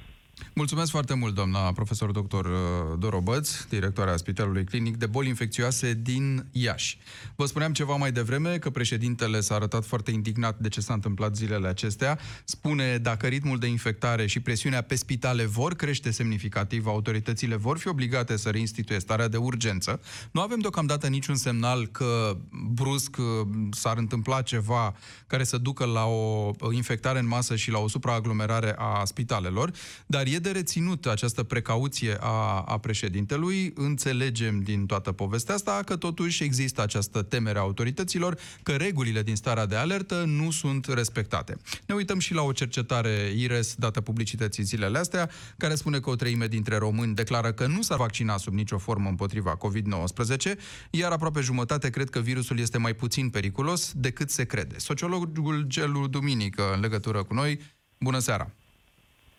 Mulțumesc 0.54 0.92
foarte 0.92 1.14
mult, 1.14 1.36
doamna 1.36 1.60
profesor 1.72 2.12
dr. 2.12 2.46
Uh, 2.46 2.52
Dorobăț, 3.00 3.64
directoarea 3.64 4.18
Spitalului 4.18 4.64
Clinic 4.64 4.98
de 4.98 5.06
Boli 5.06 5.28
Infecțioase 5.28 5.94
din 5.94 6.46
Iași. 6.52 6.98
Vă 7.36 7.46
spuneam 7.46 7.74
ceva 7.74 7.96
mai 7.96 8.12
devreme 8.12 8.58
că 8.58 8.70
președintele 8.70 9.40
s-a 9.40 9.56
arătat 9.56 9.86
foarte 9.86 10.12
indignat 10.12 10.60
de 10.60 10.68
ce 10.68 10.82
s-a 10.82 10.94
întâmplat 10.94 11.36
zilele 11.36 11.68
acestea. 11.68 12.20
Spune 12.44 12.98
dacă 12.98 13.28
ritmul 13.28 13.60
de 13.60 13.68
infectare 13.68 14.26
și 14.26 14.40
presiunea 14.40 14.82
pe 14.82 14.96
spitale 14.96 15.46
vor 15.46 15.74
crește 15.74 16.12
semnificativ, 16.12 16.88
autoritățile 16.88 17.56
vor 17.56 17.78
fi 17.78 17.88
obligate 17.88 18.38
să 18.38 18.50
reinstituie 18.50 19.00
starea 19.00 19.28
de 19.28 19.38
urgență. 19.38 20.02
Nu 20.32 20.42
avem 20.42 20.60
deocamdată 20.60 21.08
niciun 21.08 21.36
semnal 21.36 21.88
că 21.88 22.38
brusc 22.74 23.18
uh, 23.18 23.26
s-ar 23.72 23.98
întâmpla 23.98 24.42
ceva 24.42 24.96
care 25.28 25.44
să 25.44 25.58
ducă 25.58 25.86
la 25.86 26.06
o 26.06 26.52
infectare 26.72 27.20
în 27.20 27.28
masă 27.28 27.56
și 27.56 27.72
la 27.72 27.80
o 27.80 27.88
supraaglomerare 27.88 28.76
a 28.78 29.06
spitalelor, 29.06 29.72
dar 30.06 30.28
e 30.34 30.40
de 30.40 30.52
reținut 30.52 31.06
această 31.06 31.44
precauție 31.44 32.18
a, 32.20 32.64
a 32.68 32.78
președintelui. 32.78 33.74
Înțelegem 33.76 34.60
din 34.60 34.86
toată 34.86 35.12
povestea 35.12 35.56
asta 35.56 35.82
că 35.86 35.96
totuși 35.96 36.44
există 36.44 36.82
această 36.82 37.22
temere 37.22 37.58
a 37.58 37.62
autorităților 37.62 38.38
că 38.64 38.72
regulile 38.72 39.22
din 39.22 39.36
starea 39.36 39.66
de 39.66 39.76
alertă 39.76 40.24
nu 40.28 40.52
sunt 40.52 40.86
respectate. 40.86 41.58
Ne 41.88 41.96
uităm 41.96 42.20
și 42.20 42.34
la 42.34 42.42
o 42.42 42.52
cercetare 42.52 43.32
IRES 43.36 43.76
dată 43.76 44.02
publicității 44.02 44.64
zilele 44.64 44.98
astea, 44.98 45.30
care 45.58 45.76
spune 45.76 46.00
că 46.00 46.10
o 46.10 46.16
treime 46.16 46.48
dintre 46.48 46.78
români 46.78 47.16
declară 47.16 47.52
că 47.52 47.68
nu 47.68 47.82
s-ar 47.82 47.98
vaccina 47.98 48.38
sub 48.38 48.54
nicio 48.54 48.78
formă 48.78 49.10
împotriva 49.10 49.58
COVID-19, 49.58 50.58
iar 50.90 51.12
aproape 51.12 51.40
jumătate 51.40 51.90
cred 51.90 52.10
că 52.10 52.20
virusul 52.20 52.60
este 52.60 52.78
mai 52.78 52.94
puțin 52.94 53.30
periculos 53.30 53.94
decât 53.96 54.30
se 54.30 54.46
crede. 54.46 54.78
Sociologul 54.78 55.64
Gelu 55.68 56.08
Duminică, 56.08 56.64
în 56.74 56.80
legătură 56.80 57.24
cu 57.24 57.34
noi, 57.34 57.60
bună 58.00 58.20
seara! 58.20 58.50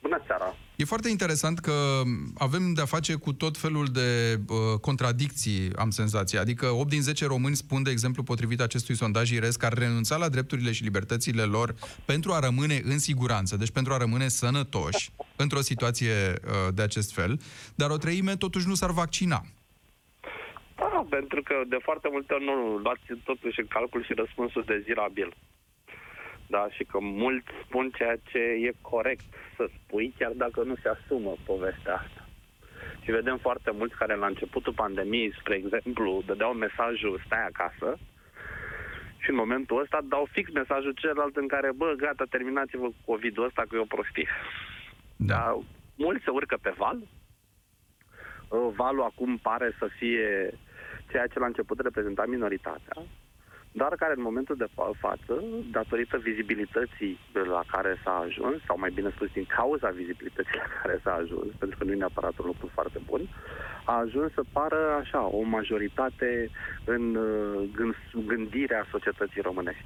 Bună 0.03 0.23
seara! 0.27 0.40
E 0.81 0.85
foarte 0.85 1.09
interesant 1.09 1.59
că 1.59 1.73
avem 2.39 2.73
de-a 2.75 2.85
face 2.85 3.15
cu 3.15 3.33
tot 3.33 3.57
felul 3.57 3.87
de 3.87 4.41
uh, 4.49 4.79
contradicții, 4.81 5.71
am 5.77 5.91
senzația. 5.91 6.41
Adică 6.41 6.67
8 6.67 6.89
din 6.89 7.03
10 7.03 7.27
români 7.27 7.57
spun, 7.57 7.83
de 7.83 7.91
exemplu, 7.91 8.23
potrivit 8.23 8.61
acestui 8.61 8.95
sondaj 8.95 9.31
IRES, 9.31 9.57
că 9.57 9.67
ar 9.67 9.73
renunța 9.73 10.17
la 10.17 10.29
drepturile 10.29 10.73
și 10.73 10.83
libertățile 10.83 11.43
lor 11.43 11.75
pentru 12.05 12.33
a 12.33 12.39
rămâne 12.39 12.81
în 12.85 12.99
siguranță, 12.99 13.57
deci 13.57 13.71
pentru 13.71 13.93
a 13.93 13.97
rămâne 13.97 14.29
sănătoși 14.29 15.11
într-o 15.37 15.61
situație 15.61 16.13
uh, 16.13 16.75
de 16.75 16.83
acest 16.83 17.13
fel, 17.13 17.41
dar 17.75 17.91
o 17.91 17.97
treime 17.97 18.37
totuși 18.37 18.69
nu 18.69 18.75
s-ar 18.75 18.91
vaccina. 18.91 19.45
Da, 20.77 21.07
pentru 21.09 21.43
că 21.43 21.55
de 21.69 21.79
foarte 21.83 22.09
multe 22.13 22.33
ori 22.35 22.45
nu 22.45 22.77
luați 22.77 23.07
totuși 23.25 23.61
în 23.61 23.67
calcul 23.67 24.05
și 24.05 24.13
răspunsul 24.13 24.65
dezirabil 24.67 25.35
da, 26.51 26.69
și 26.71 26.85
că 26.85 26.99
mulți 27.01 27.51
spun 27.65 27.91
ceea 27.97 28.17
ce 28.31 28.39
e 28.39 28.73
corect 28.81 29.31
să 29.57 29.69
spui, 29.77 30.15
chiar 30.19 30.33
dacă 30.33 30.63
nu 30.63 30.75
se 30.83 30.89
asumă 30.89 31.35
povestea 31.45 31.95
asta. 31.95 32.29
Și 33.03 33.11
vedem 33.11 33.39
foarte 33.39 33.71
mulți 33.71 33.97
care 33.97 34.15
la 34.15 34.27
începutul 34.27 34.73
pandemiei, 34.73 35.35
spre 35.39 35.55
exemplu, 35.55 36.23
dădeau 36.27 36.53
mesajul 36.53 37.23
stai 37.27 37.47
acasă 37.47 37.99
și 39.19 39.31
în 39.31 39.37
momentul 39.37 39.81
ăsta 39.81 39.99
dau 40.09 40.29
fix 40.31 40.53
mesajul 40.53 40.93
celălalt 40.93 41.37
în 41.37 41.49
care, 41.49 41.73
bă, 41.73 41.95
gata, 41.97 42.25
terminați-vă 42.31 42.87
cu 42.87 42.95
COVID-ul 43.05 43.45
ăsta 43.45 43.63
că 43.69 43.77
e 43.77 43.79
o 43.79 43.95
prostie. 43.95 44.29
Da. 45.17 45.35
da. 45.35 45.59
Mulți 45.97 46.25
se 46.25 46.31
urcă 46.31 46.59
pe 46.63 46.75
val. 46.77 46.99
Valul 48.75 49.03
acum 49.03 49.37
pare 49.37 49.75
să 49.79 49.89
fie 49.99 50.51
ceea 51.11 51.27
ce 51.27 51.39
la 51.39 51.47
început 51.47 51.81
reprezenta 51.81 52.25
minoritatea 52.27 53.03
dar 53.73 53.95
care 53.97 54.15
în 54.17 54.23
momentul 54.23 54.57
de 54.57 54.69
față, 55.01 55.45
datorită 55.71 56.17
vizibilității 56.17 57.19
la 57.33 57.63
care 57.71 58.01
s-a 58.05 58.17
ajuns, 58.27 58.63
sau 58.67 58.79
mai 58.79 58.91
bine 58.91 59.11
spus 59.11 59.29
din 59.33 59.45
cauza 59.45 59.89
vizibilității 59.89 60.57
la 60.57 60.81
care 60.83 61.01
s-a 61.03 61.15
ajuns, 61.15 61.51
pentru 61.59 61.79
că 61.79 61.85
nu 61.85 61.93
e 61.93 61.95
neapărat 61.95 62.39
un 62.39 62.47
lucru 62.47 62.71
foarte 62.75 63.01
bun, 63.07 63.21
a 63.85 63.93
ajuns 63.99 64.33
să 64.33 64.43
pară 64.53 64.97
așa, 65.01 65.23
o 65.25 65.43
majoritate 65.43 66.51
în 66.85 67.15
uh, 67.15 67.69
gândirea 68.27 68.87
societății 68.91 69.41
românești. 69.41 69.85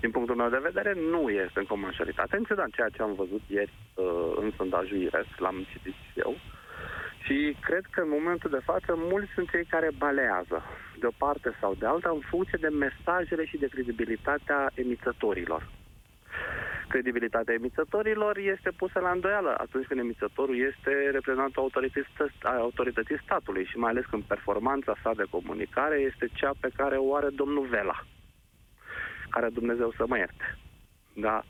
Din 0.00 0.10
punctul 0.10 0.36
meu 0.36 0.48
de 0.48 0.60
vedere, 0.62 0.94
nu 1.10 1.28
este 1.28 1.58
încă 1.58 1.72
o 1.72 1.76
majoritate, 1.76 2.36
în 2.36 2.44
ciuda 2.44 2.66
ceea 2.72 2.88
ce 2.88 3.02
am 3.02 3.14
văzut 3.14 3.42
ieri 3.46 3.72
uh, 3.94 4.32
în 4.36 4.52
sondajul 4.56 4.96
IRES, 4.96 5.26
l-am 5.38 5.66
citit 5.70 5.92
și 5.92 6.20
eu, 6.24 6.34
și 7.24 7.56
cred 7.60 7.84
că 7.90 8.00
în 8.00 8.08
momentul 8.08 8.50
de 8.50 8.60
față 8.64 8.94
mulți 8.96 9.32
sunt 9.34 9.50
cei 9.50 9.64
care 9.64 9.90
balează 9.98 10.62
de 10.98 11.06
o 11.06 11.18
parte 11.18 11.56
sau 11.60 11.74
de 11.74 11.86
alta 11.86 12.10
în 12.10 12.20
funcție 12.20 12.58
de 12.60 12.68
mesajele 12.68 13.44
și 13.44 13.56
de 13.56 13.66
credibilitatea 13.66 14.70
emițătorilor. 14.74 15.70
Credibilitatea 16.88 17.54
emițătorilor 17.54 18.36
este 18.36 18.70
pusă 18.70 18.98
la 18.98 19.10
îndoială 19.10 19.54
atunci 19.58 19.86
când 19.86 20.00
emițătorul 20.00 20.56
este 20.70 20.90
reprezentantul 21.10 21.62
autorității, 21.62 22.06
autorității 22.42 23.22
statului 23.24 23.64
și 23.64 23.76
mai 23.76 23.90
ales 23.90 24.04
când 24.04 24.22
performanța 24.22 24.94
sa 25.02 25.10
de 25.16 25.24
comunicare 25.30 25.96
este 25.96 26.28
cea 26.32 26.50
pe 26.60 26.70
care 26.76 26.96
o 26.96 27.14
are 27.14 27.28
domnul 27.28 27.66
Vela, 27.66 28.04
care 29.30 29.48
Dumnezeu 29.48 29.92
să 29.96 30.04
mă 30.06 30.16
ierte. 30.16 30.58
Da? 31.14 31.44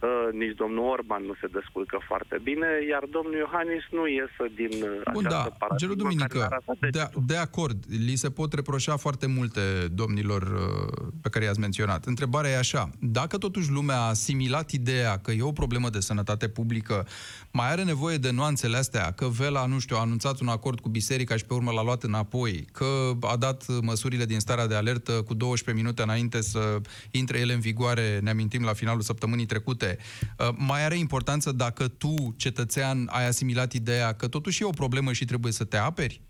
Uh, 0.00 0.08
nici 0.32 0.56
domnul 0.56 0.84
Orban 0.84 1.22
nu 1.24 1.34
se 1.40 1.46
descurcă 1.52 1.98
foarte 2.06 2.36
bine, 2.42 2.66
iar 2.90 3.04
domnul 3.10 3.34
Iohannis 3.34 3.84
nu 3.90 4.06
iesă 4.06 4.44
din 4.54 4.82
uh, 4.82 5.12
Bun, 5.12 5.26
această 5.26 5.48
da, 5.50 5.56
paradigmă 5.58 5.78
Gelu 5.78 5.94
care 5.94 6.02
Duminică, 6.02 6.38
ne-a 6.38 6.46
arătat 6.46 6.76
de, 6.80 6.88
degetul. 6.90 7.22
de 7.26 7.36
acord, 7.36 7.78
li 8.06 8.14
se 8.14 8.30
pot 8.30 8.52
reproșa 8.52 8.96
foarte 8.96 9.26
multe 9.26 9.60
domnilor 10.00 10.42
uh, 10.42 11.06
pe 11.22 11.28
care 11.28 11.44
i-ați 11.44 11.60
menționat. 11.60 12.04
Întrebarea 12.04 12.50
e 12.50 12.58
așa, 12.58 12.90
dacă 13.00 13.38
totuși 13.38 13.70
lumea 13.70 13.96
a 13.96 14.08
asimilat 14.08 14.70
ideea 14.70 15.18
că 15.18 15.30
e 15.30 15.42
o 15.42 15.52
problemă 15.52 15.88
de 15.88 16.00
sănătate 16.00 16.48
publică, 16.48 17.06
mai 17.52 17.70
are 17.70 17.84
nevoie 17.84 18.16
de 18.16 18.30
nuanțele 18.30 18.76
astea, 18.76 19.12
că 19.12 19.26
Vela, 19.26 19.66
nu 19.66 19.78
știu, 19.78 19.96
a 19.96 20.00
anunțat 20.00 20.40
un 20.40 20.48
acord 20.48 20.80
cu 20.80 20.88
biserica 20.88 21.36
și 21.36 21.44
pe 21.44 21.54
urmă 21.54 21.70
l-a 21.70 21.82
luat 21.82 22.02
înapoi, 22.02 22.64
că 22.72 23.10
a 23.20 23.36
dat 23.36 23.64
măsurile 23.82 24.24
din 24.24 24.38
starea 24.38 24.66
de 24.66 24.74
alertă 24.74 25.12
cu 25.12 25.34
12 25.34 25.82
minute 25.84 26.02
înainte 26.02 26.40
să 26.40 26.80
intre 27.10 27.38
ele 27.38 27.52
în 27.52 27.60
vigoare, 27.60 28.18
ne 28.22 28.30
amintim 28.30 28.64
la 28.64 28.72
finalul 28.72 29.00
săptămânii 29.00 29.46
trecute, 29.46 29.86
Uh, 29.96 30.48
mai 30.56 30.84
are 30.84 30.96
importanță 30.98 31.52
dacă 31.52 31.88
tu, 31.88 32.14
cetățean, 32.36 33.08
ai 33.12 33.26
asimilat 33.26 33.72
ideea 33.72 34.12
că 34.14 34.28
totuși 34.28 34.62
e 34.62 34.66
o 34.66 34.70
problemă 34.70 35.12
și 35.12 35.24
trebuie 35.24 35.52
să 35.52 35.64
te 35.64 35.76
aperi? 35.76 36.20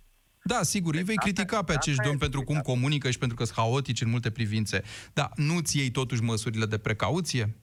Da, 0.42 0.62
sigur, 0.62 0.94
îi 0.94 1.02
vei 1.02 1.16
Asta- 1.16 1.30
critica 1.30 1.62
pe 1.62 1.72
acești 1.72 1.90
asta 1.90 2.02
domni 2.02 2.18
e 2.18 2.22
pentru 2.26 2.42
cum 2.42 2.54
explicat. 2.56 2.80
comunică 2.80 3.10
și 3.10 3.18
pentru 3.18 3.36
că 3.36 3.44
sunt 3.44 3.56
haotici 3.56 4.00
în 4.00 4.10
multe 4.10 4.30
privințe. 4.30 4.82
Dar 5.12 5.30
nu-ți 5.34 5.78
iei 5.78 5.90
totuși 5.90 6.22
măsurile 6.22 6.66
de 6.66 6.78
precauție? 6.78 7.54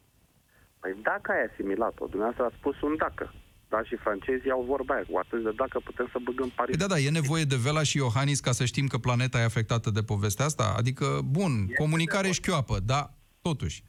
Păi 0.80 0.92
dacă 1.04 1.32
ai 1.32 1.44
asimilat-o, 1.52 2.06
dumneavoastră 2.06 2.46
a 2.46 2.58
spus 2.58 2.82
un 2.82 2.96
dacă. 2.98 3.34
Da, 3.70 3.84
și 3.84 3.96
francezii 3.96 4.52
au 4.52 4.64
vorba 4.68 4.94
aia, 4.94 5.04
cu 5.10 5.18
atât 5.18 5.44
de 5.44 5.52
dacă 5.58 5.80
putem 5.84 6.08
să 6.12 6.18
băgăm 6.24 6.50
Paris. 6.56 6.76
Păi 6.78 6.88
da, 6.88 6.94
da, 6.94 7.00
e 7.00 7.10
nevoie 7.10 7.44
de 7.44 7.56
Vela 7.56 7.84
și 7.84 7.98
Iohannis 7.98 8.40
ca 8.40 8.52
să 8.52 8.66
știm 8.66 8.88
că 8.88 8.98
planeta 8.98 9.40
e 9.40 9.44
afectată 9.44 9.90
de 9.90 10.04
povestea 10.04 10.46
asta? 10.46 10.74
Adică, 10.78 11.20
bun, 11.26 11.52
comunicare 11.78 12.16
nevoie. 12.28 12.32
șchioapă, 12.42 12.80
dar 12.86 13.14
totuși. 13.42 13.84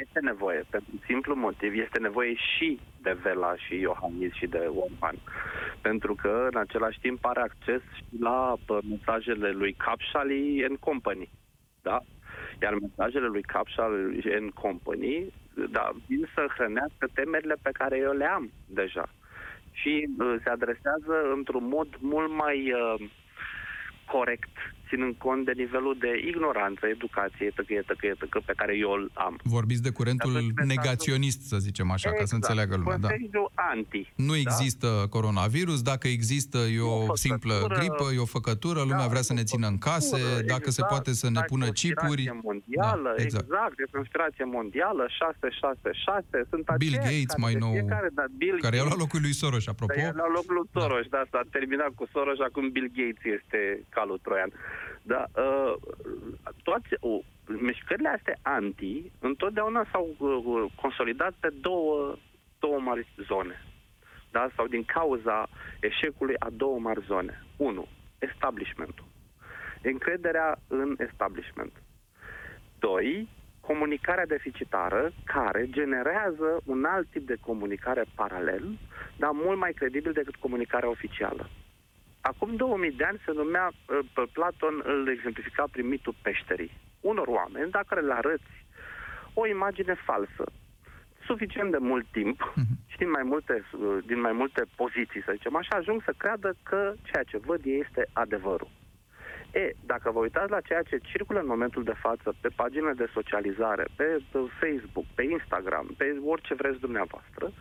Este 0.00 0.20
nevoie, 0.20 0.64
pentru 0.70 0.92
simplu 1.06 1.34
motiv, 1.34 1.72
este 1.78 1.98
nevoie 1.98 2.34
și 2.34 2.78
de 3.02 3.12
Vela 3.22 3.56
și 3.56 3.74
Iohannis 3.74 4.32
și 4.32 4.46
de 4.46 4.58
Orban. 4.58 5.16
Pentru 5.80 6.14
că, 6.14 6.48
în 6.52 6.58
același 6.58 7.00
timp, 7.00 7.24
are 7.24 7.40
acces 7.40 7.82
și 7.96 8.04
la 8.20 8.54
bă, 8.66 8.78
mesajele 8.88 9.50
lui 9.50 9.72
Capșali 9.72 10.64
and 10.64 10.76
Company. 10.76 11.30
Da? 11.82 11.98
Iar 12.62 12.74
mesajele 12.74 13.26
lui 13.26 13.42
Capșali 13.42 14.34
and 14.36 14.50
Company 14.52 15.32
da, 15.54 15.90
vin 16.06 16.28
să 16.34 16.46
hrănească 16.54 17.08
temerile 17.14 17.56
pe 17.62 17.70
care 17.72 17.98
eu 17.98 18.12
le 18.12 18.24
am 18.24 18.50
deja. 18.66 19.08
Și 19.72 20.08
uh, 20.18 20.34
se 20.42 20.48
adresează 20.48 21.32
într-un 21.34 21.68
mod 21.68 21.88
mult 22.00 22.32
mai 22.32 22.72
uh, 22.72 23.10
corect, 24.06 24.56
ținând 24.92 25.14
cont 25.26 25.42
de 25.44 25.52
nivelul 25.62 25.96
de 26.04 26.12
ignoranță, 26.30 26.82
educație, 26.96 27.48
tăcăie, 27.58 27.82
tăcăie, 27.90 28.14
tăcă, 28.18 28.38
pe 28.50 28.52
care 28.60 28.72
eu 28.84 28.90
îl 28.98 29.04
am. 29.14 29.34
Vorbiți 29.56 29.82
de 29.82 29.90
curentul 29.98 30.30
Atunci 30.36 30.52
mesajul- 30.54 30.74
negaționist, 30.74 31.40
să 31.52 31.56
zicem 31.66 31.88
așa, 31.96 32.08
ca 32.08 32.14
să 32.16 32.20
Exact. 32.22 32.38
înțeleagă 32.40 32.74
lumea. 32.76 32.98
Da. 33.04 33.08
Consiliul 33.08 33.50
anti. 33.54 34.02
Nu 34.28 34.32
da? 34.32 34.38
există 34.44 34.88
coronavirus, 35.16 35.78
dacă 35.92 36.06
există 36.18 36.58
e 36.58 36.80
o, 36.80 36.86
O 36.86 36.90
făcătură, 36.92 37.16
simplă 37.26 37.54
gripă, 37.78 38.06
e 38.16 38.18
o 38.28 38.34
făcătură, 38.38 38.80
lumea 38.90 39.06
Da, 39.06 39.12
vrea 39.14 39.24
să 39.28 39.32
e 39.32 39.36
o 39.36 39.38
ne 39.40 39.44
țină 39.52 39.66
în 39.74 39.78
case, 39.88 40.16
făcătură, 40.16 40.46
dacă 40.54 40.68
se 40.76 40.80
exact, 40.82 40.90
poate 40.94 41.10
să 41.20 41.26
ne 41.26 41.40
da, 41.40 41.40
pună 41.52 41.64
conspirație 41.64 41.94
chipuri. 41.94 42.24
mondială, 42.48 43.10
Da, 43.16 43.22
exact. 43.22 43.24
exact. 43.24 43.46
exact, 43.50 43.74
e 43.82 43.96
conspirație 43.98 44.44
mondială, 44.58 45.02
666, 45.08 46.46
sunt 46.52 46.64
Bill 46.82 46.94
aceiași 46.96 47.12
Gates, 47.12 47.34
care 47.34 47.42
mai 47.46 47.52
de 47.52 47.58
nou, 47.64 47.72
fiecare, 47.78 48.08
da, 48.18 48.24
Bill 48.42 48.56
care 48.66 48.74
i-a 48.76 48.82
Gates, 48.82 48.88
luat 48.90 48.98
locul 49.04 49.20
lui 49.26 49.34
Soros, 49.40 49.64
apropo. 49.74 49.92
Dar 49.96 50.14
e 50.14 50.22
la 50.24 50.30
locul 50.38 50.54
lui 50.58 50.68
Soros, 50.76 51.06
da. 51.16 51.22
s-a 51.32 51.42
terminat 51.56 51.92
cu 51.98 52.04
Soros, 52.14 52.38
acum 52.48 52.64
Bill 52.74 52.88
Gates 52.98 53.24
este 53.38 53.60
calul 53.96 54.18
troian. 54.26 54.50
Da, 55.02 55.26
uh, 55.36 55.74
toate, 56.62 56.96
uh, 57.00 57.24
mișcările 57.46 58.08
astea 58.08 58.36
anti 58.42 59.10
întotdeauna 59.18 59.86
s-au 59.92 60.14
uh, 60.18 60.72
consolidat 60.80 61.34
pe 61.40 61.48
două, 61.60 62.16
două 62.58 62.80
mari 62.80 63.08
zone. 63.28 63.62
Da? 64.30 64.48
Sau 64.56 64.66
din 64.66 64.84
cauza 64.84 65.48
eșecului 65.80 66.34
a 66.38 66.48
două 66.50 66.78
mari 66.78 67.04
zone. 67.06 67.42
Unu, 67.56 67.86
establishmentul. 68.18 69.04
Încrederea 69.82 70.58
în 70.68 70.96
establishment. 70.98 71.72
Doi, 72.78 73.28
comunicarea 73.60 74.26
deficitară 74.26 75.12
care 75.24 75.68
generează 75.70 76.60
un 76.64 76.84
alt 76.84 77.10
tip 77.10 77.26
de 77.26 77.36
comunicare 77.40 78.04
paralel, 78.14 78.78
dar 79.16 79.30
mult 79.30 79.58
mai 79.58 79.72
credibil 79.72 80.12
decât 80.12 80.36
comunicarea 80.36 80.88
oficială. 80.88 81.48
Acum 82.30 82.56
2000 82.56 82.92
de 82.92 83.04
ani 83.04 83.20
se 83.24 83.32
numea, 83.32 83.66
uh, 83.72 83.98
pe 84.14 84.22
Platon 84.32 84.82
îl 84.84 85.08
exemplifica 85.08 85.64
prin 85.72 85.88
mitul 85.88 86.14
peșterii. 86.22 86.72
Unor 87.00 87.26
oameni, 87.26 87.70
dacă 87.70 88.00
le 88.00 88.12
arăți 88.12 88.52
o 89.34 89.46
imagine 89.46 89.94
falsă, 89.94 90.44
suficient 91.26 91.70
de 91.70 91.78
mult 91.78 92.06
timp 92.10 92.52
și 92.90 92.96
din 92.96 93.10
mai 93.10 93.22
multe, 93.22 93.64
uh, 93.72 93.98
din 94.06 94.20
mai 94.20 94.32
multe 94.32 94.62
poziții, 94.76 95.22
să 95.22 95.32
zicem 95.34 95.56
așa, 95.56 95.76
ajung 95.76 96.02
să 96.02 96.14
creadă 96.16 96.54
că 96.62 96.94
ceea 97.02 97.22
ce 97.22 97.38
văd 97.38 97.60
ei 97.64 97.80
este 97.80 98.08
adevărul. 98.12 98.70
E, 99.52 99.72
dacă 99.86 100.10
vă 100.10 100.18
uitați 100.18 100.50
la 100.50 100.60
ceea 100.60 100.82
ce 100.82 100.98
circulă 101.10 101.38
în 101.40 101.46
momentul 101.46 101.84
de 101.84 101.94
față 102.00 102.34
pe 102.40 102.48
paginile 102.56 102.92
de 102.92 103.10
socializare, 103.12 103.84
pe 103.96 104.22
pe 104.32 104.38
Facebook, 104.60 105.04
pe 105.14 105.22
Instagram, 105.22 105.94
pe 105.96 106.16
orice 106.24 106.54
vreți 106.54 106.80
dumneavoastră, 106.80 107.52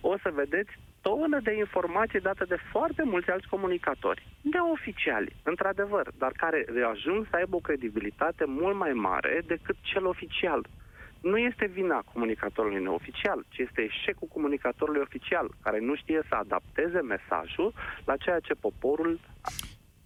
o 0.00 0.18
să 0.22 0.30
vedeți 0.34 0.70
tonă 1.00 1.40
de 1.42 1.56
informații 1.56 2.20
date 2.20 2.44
de 2.44 2.58
foarte 2.70 3.02
mulți 3.02 3.30
alți 3.30 3.48
comunicatori, 3.48 4.26
neoficiali, 4.52 5.36
într-adevăr, 5.42 6.06
dar 6.18 6.32
care 6.36 6.64
ajung 6.92 7.26
să 7.30 7.36
aibă 7.36 7.56
o 7.56 7.66
credibilitate 7.68 8.44
mult 8.46 8.76
mai 8.76 8.92
mare 8.92 9.42
decât 9.46 9.76
cel 9.80 10.06
oficial. 10.06 10.66
Nu 11.20 11.38
este 11.38 11.66
vina 11.66 12.04
comunicatorului 12.12 12.82
neoficial, 12.82 13.44
ci 13.48 13.58
este 13.58 13.80
eșecul 13.82 14.28
comunicatorului 14.32 15.00
oficial, 15.00 15.46
care 15.62 15.78
nu 15.80 15.94
știe 15.94 16.22
să 16.28 16.34
adapteze 16.34 17.00
mesajul 17.00 17.72
la 18.04 18.16
ceea 18.16 18.40
ce 18.40 18.54
poporul 18.54 19.20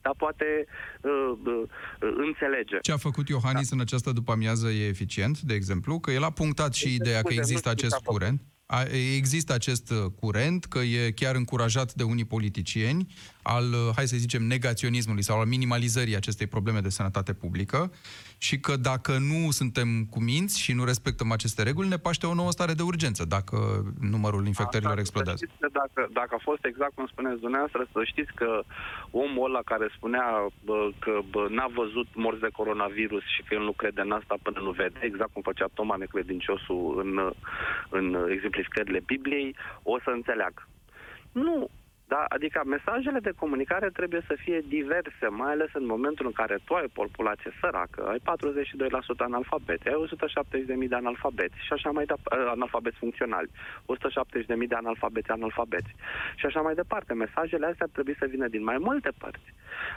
da, 0.02 0.10
poate 0.16 0.66
uh, 1.00 1.10
uh, 1.44 1.62
înțelege. 2.00 2.78
Ce 2.80 2.92
a 2.92 2.96
făcut 2.96 3.28
Iohannis 3.28 3.70
în 3.70 3.80
această 3.80 4.12
după-amiază 4.12 4.68
e 4.68 4.86
eficient, 4.86 5.40
de 5.40 5.54
exemplu, 5.54 5.98
că 5.98 6.10
el 6.10 6.22
a 6.22 6.30
punctat 6.30 6.74
și 6.74 6.86
Este 6.86 7.02
ideea 7.02 7.22
că 7.22 7.32
scuze, 7.32 7.34
nu 7.34 7.40
există 7.40 7.68
știu 7.68 7.80
ce 7.80 7.86
acest 7.86 7.94
a 7.94 8.02
făcut. 8.04 8.18
curent. 8.18 8.42
A, 8.66 8.82
există 9.16 9.52
acest 9.52 9.90
uh, 9.90 10.04
curent, 10.20 10.64
că 10.64 10.78
e 10.78 11.10
chiar 11.10 11.34
încurajat 11.34 11.94
de 11.94 12.02
unii 12.02 12.24
politicieni 12.24 13.14
al, 13.42 13.72
uh, 13.72 13.94
hai 13.94 14.06
să 14.08 14.16
zicem, 14.16 14.42
negaționismului 14.42 15.22
sau 15.22 15.40
al 15.40 15.46
minimalizării 15.46 16.16
acestei 16.16 16.46
probleme 16.46 16.80
de 16.80 16.88
sănătate 16.88 17.32
publică 17.32 17.92
și 18.38 18.60
că 18.60 18.76
dacă 18.76 19.12
nu 19.18 19.50
suntem 19.50 19.88
cuminți 20.10 20.60
și 20.60 20.72
nu 20.72 20.84
respectăm 20.84 21.32
aceste 21.32 21.62
reguli, 21.62 21.88
ne 21.88 21.96
paște 21.96 22.26
o 22.26 22.34
nouă 22.34 22.50
stare 22.50 22.72
de 22.72 22.82
urgență 22.82 23.24
dacă 23.24 23.56
numărul 24.00 24.46
infectărilor 24.46 24.90
Asta, 24.90 25.04
explodează. 25.04 25.38
Să 25.38 25.44
știți 25.44 25.60
că 25.60 25.68
dacă, 25.72 26.08
dacă 26.12 26.34
a 26.34 26.42
fost 26.42 26.64
exact 26.64 26.94
cum 26.94 27.06
spuneți 27.06 27.40
dumneavoastră, 27.40 27.86
să 27.92 28.00
știți 28.04 28.32
că 28.34 28.62
omul 29.10 29.48
ăla 29.48 29.62
care 29.64 29.86
spunea 29.96 30.46
bă, 30.64 30.90
că 30.98 31.20
bă, 31.30 31.46
n-a 31.50 31.70
văzut 31.74 32.06
morți 32.14 32.40
de 32.40 32.48
coronavirus 32.52 33.22
și 33.34 33.42
că 33.42 33.54
el 33.54 33.62
nu 33.62 33.72
crede 33.72 34.00
în 34.00 34.12
asta 34.12 34.34
până 34.42 34.60
nu 34.60 34.70
vede, 34.70 34.98
exact 35.02 35.32
cum 35.32 35.42
făcea 35.42 35.66
Toma 35.74 35.96
necredinciosul 35.96 36.84
în, 37.04 37.32
în 37.98 38.30
exemplificările 38.30 39.00
Bibliei, 39.06 39.56
o 39.82 39.98
să 40.04 40.10
înțeleagă. 40.10 40.62
Nu, 41.32 41.68
da? 42.08 42.24
Adică 42.28 42.62
mesajele 42.66 43.18
de 43.18 43.38
comunicare 43.42 43.88
trebuie 43.90 44.22
să 44.26 44.34
fie 44.44 44.60
diverse, 44.68 45.26
mai 45.30 45.50
ales 45.52 45.70
în 45.72 45.86
momentul 45.86 46.26
în 46.26 46.32
care 46.32 46.58
tu 46.64 46.74
ai 46.74 46.84
o 46.86 47.00
populație 47.02 47.50
săracă, 47.60 48.00
ai 48.08 48.20
42% 48.20 48.22
analfabeti, 49.18 49.88
ai 49.88 50.06
170.000 50.82 50.88
de 50.88 50.94
analfabeți 50.94 51.56
și 51.66 51.72
așa 51.72 51.90
mai 51.90 52.04
departe, 52.04 52.48
analfabeți 52.48 52.96
funcționali, 52.96 53.50
170.000 53.50 54.68
de 54.68 54.74
analfabeți 54.74 55.30
analfabeți 55.30 55.90
și 56.36 56.46
așa 56.46 56.60
mai 56.60 56.74
departe. 56.74 57.12
Mesajele 57.14 57.66
astea 57.66 57.88
trebuie 57.92 58.16
să 58.18 58.26
vină 58.26 58.46
din 58.48 58.64
mai 58.64 58.78
multe 58.78 59.10
părți. 59.18 59.52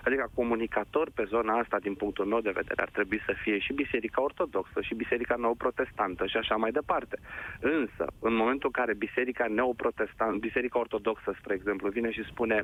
Adică 0.06 0.32
comunicator 0.36 1.08
pe 1.15 1.24
zona 1.24 1.54
asta, 1.58 1.78
din 1.80 1.93
punctul 1.93 2.26
meu 2.26 2.41
de 2.41 2.58
vedere, 2.60 2.82
ar 2.82 2.89
trebui 2.89 3.21
să 3.26 3.34
fie 3.43 3.58
și 3.60 3.74
Biserica 3.74 4.21
Ortodoxă 4.21 4.82
și 4.82 4.95
Biserica 4.95 5.36
Neoprotestantă 5.36 6.26
și 6.26 6.38
așa 6.38 6.56
mai 6.56 6.71
departe. 6.71 7.19
Însă, 7.60 8.06
în 8.19 8.36
momentul 8.36 8.69
în 8.74 8.82
care 8.82 8.93
Biserica 8.93 9.45
Neoprotestantă, 9.47 10.38
Biserica 10.38 10.80
Ortodoxă, 10.80 11.36
spre 11.39 11.54
exemplu, 11.54 11.89
vine 11.89 12.01
și 12.10 12.24
spune 12.24 12.64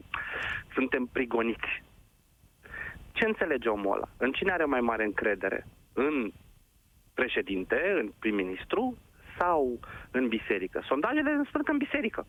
suntem 0.74 1.06
prigoniți. 1.06 1.84
Ce 3.12 3.26
înțelege 3.26 3.70
omul 3.70 3.96
ăla? 3.96 4.08
În 4.18 4.32
cine 4.32 4.52
are 4.52 4.66
mai 4.66 4.82
mare 4.82 5.04
încredere? 5.04 5.66
În 5.94 6.32
președinte, 7.14 7.94
în 8.00 8.12
prim-ministru 8.20 8.98
sau 9.38 9.80
în 10.12 10.28
biserică? 10.28 10.84
Sondajele 10.88 11.32
îmi 11.32 11.46
spun 11.46 11.64
că 11.64 11.72
în 11.72 11.78
biserică. 11.78 12.26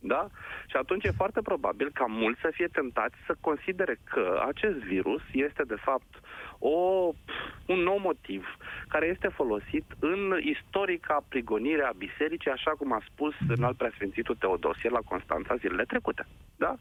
Da? 0.00 0.26
Și 0.66 0.76
atunci 0.76 1.04
e 1.04 1.20
foarte 1.22 1.40
probabil 1.42 1.90
ca 1.92 2.06
mulți 2.08 2.40
să 2.40 2.50
fie 2.52 2.66
tentați 2.66 3.14
să 3.26 3.34
considere 3.40 3.96
că 4.04 4.42
acest 4.48 4.76
virus 4.76 5.22
este 5.32 5.62
de 5.62 5.74
fapt 5.74 6.20
o, 6.62 7.12
un 7.66 7.78
nou 7.78 7.98
motiv 7.98 8.56
care 8.88 9.06
este 9.06 9.28
folosit 9.28 9.84
în 9.98 10.38
istorica 10.40 11.24
prigonire 11.28 11.82
a 11.82 11.92
bisericii, 11.96 12.50
așa 12.50 12.70
cum 12.70 12.92
a 12.92 13.02
spus 13.10 13.34
în 13.48 13.62
al 13.64 13.74
preasfințitul 13.74 14.34
Teodosie 14.34 14.90
la 14.90 14.98
Constanța 15.04 15.56
zilele 15.56 15.84
trecute. 15.84 16.26
Da? 16.56 16.76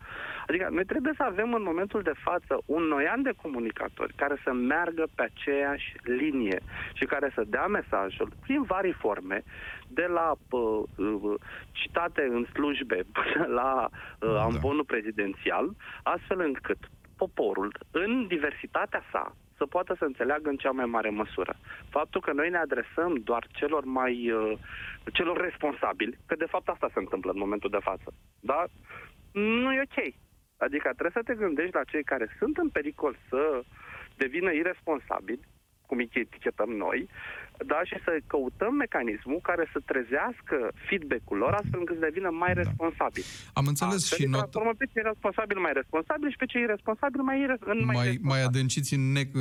Adică 0.47 0.67
noi 0.71 0.85
trebuie 0.85 1.13
să 1.17 1.23
avem 1.23 1.53
în 1.53 1.63
momentul 1.63 2.01
de 2.01 2.13
față 2.23 2.61
un 2.65 2.83
noian 2.83 3.21
de 3.21 3.33
comunicatori 3.41 4.13
care 4.13 4.35
să 4.43 4.51
meargă 4.53 5.07
pe 5.15 5.23
aceeași 5.23 5.95
linie 6.03 6.59
și 6.93 7.05
care 7.05 7.31
să 7.35 7.43
dea 7.47 7.67
mesajul 7.67 8.31
prin 8.41 8.61
vari 8.63 8.91
forme, 8.91 9.43
de 9.87 10.05
la 10.05 10.33
uh, 10.49 10.83
uh, 10.97 11.39
citate 11.71 12.29
în 12.31 12.45
slujbe 12.53 13.03
până 13.17 13.45
la 13.45 13.89
uh, 13.91 14.33
Da. 14.33 14.41
amvonul 14.41 14.85
prezidențial, 14.85 15.75
astfel 16.03 16.39
încât 16.39 16.77
poporul, 17.17 17.71
în 17.91 18.27
diversitatea 18.27 19.03
sa, 19.11 19.35
să 19.61 19.73
poată 19.75 19.95
să 19.97 20.05
înțeleagă 20.05 20.49
în 20.49 20.61
cea 20.63 20.71
mai 20.79 20.85
mare 20.85 21.09
măsură. 21.09 21.53
Faptul 21.89 22.21
că 22.21 22.31
noi 22.33 22.49
ne 22.49 22.57
adresăm 22.57 23.11
doar 23.29 23.43
celor 23.59 23.83
mai 23.99 24.13
uh, 24.31 24.57
celor 25.17 25.37
responsabili, 25.41 26.17
că 26.27 26.35
de 26.35 26.51
fapt 26.53 26.67
asta 26.69 26.87
se 26.93 26.99
întâmplă 26.99 27.31
în 27.31 27.43
momentul 27.43 27.69
de 27.69 27.85
față, 27.89 28.09
da? 28.39 28.65
Nu 29.31 29.73
e 29.73 29.87
ok. 29.87 29.99
Adică 30.65 30.87
trebuie 30.97 31.17
să 31.19 31.27
te 31.27 31.41
gândești 31.43 31.75
la 31.79 31.89
cei 31.91 32.03
care 32.03 32.35
sunt 32.39 32.57
în 32.57 32.69
pericol 32.69 33.13
să 33.29 33.63
devină 34.15 34.51
irresponsabili, 34.51 35.47
cum 35.87 35.97
îi 35.97 36.09
etichetăm 36.13 36.69
noi, 36.69 37.09
da, 37.71 37.79
și 37.89 37.95
să 38.05 38.11
căutăm 38.31 38.73
mecanismul 38.83 39.39
care 39.49 39.63
să 39.73 39.79
trezească 39.91 40.57
feedback-ul 40.87 41.37
lor 41.43 41.53
astfel 41.61 41.79
încât 41.79 41.95
să 41.99 42.05
devină 42.09 42.29
mai 42.43 42.53
responsabili. 42.61 43.25
Am 43.59 43.65
înțeles 43.71 43.95
Astfel 43.95 44.17
și 44.17 44.23
îi 44.23 44.29
not... 44.29 44.39
transformăm 44.39 44.75
pe 44.81 44.85
cei 44.93 45.03
responsabili 45.11 45.59
mai 45.67 45.73
responsabili 45.81 46.31
și 46.33 46.37
pe 46.43 46.45
cei 46.51 46.61
irresponsabili 46.61 47.23
mai, 47.29 47.37
ire- 47.45 47.59
în 47.73 47.79
mai, 47.85 47.85
mai, 47.85 47.93
mai 48.03 48.05
responsabili. 48.05 48.47
adânciți 48.49 48.91
în 48.97 49.03
ne- 49.15 49.31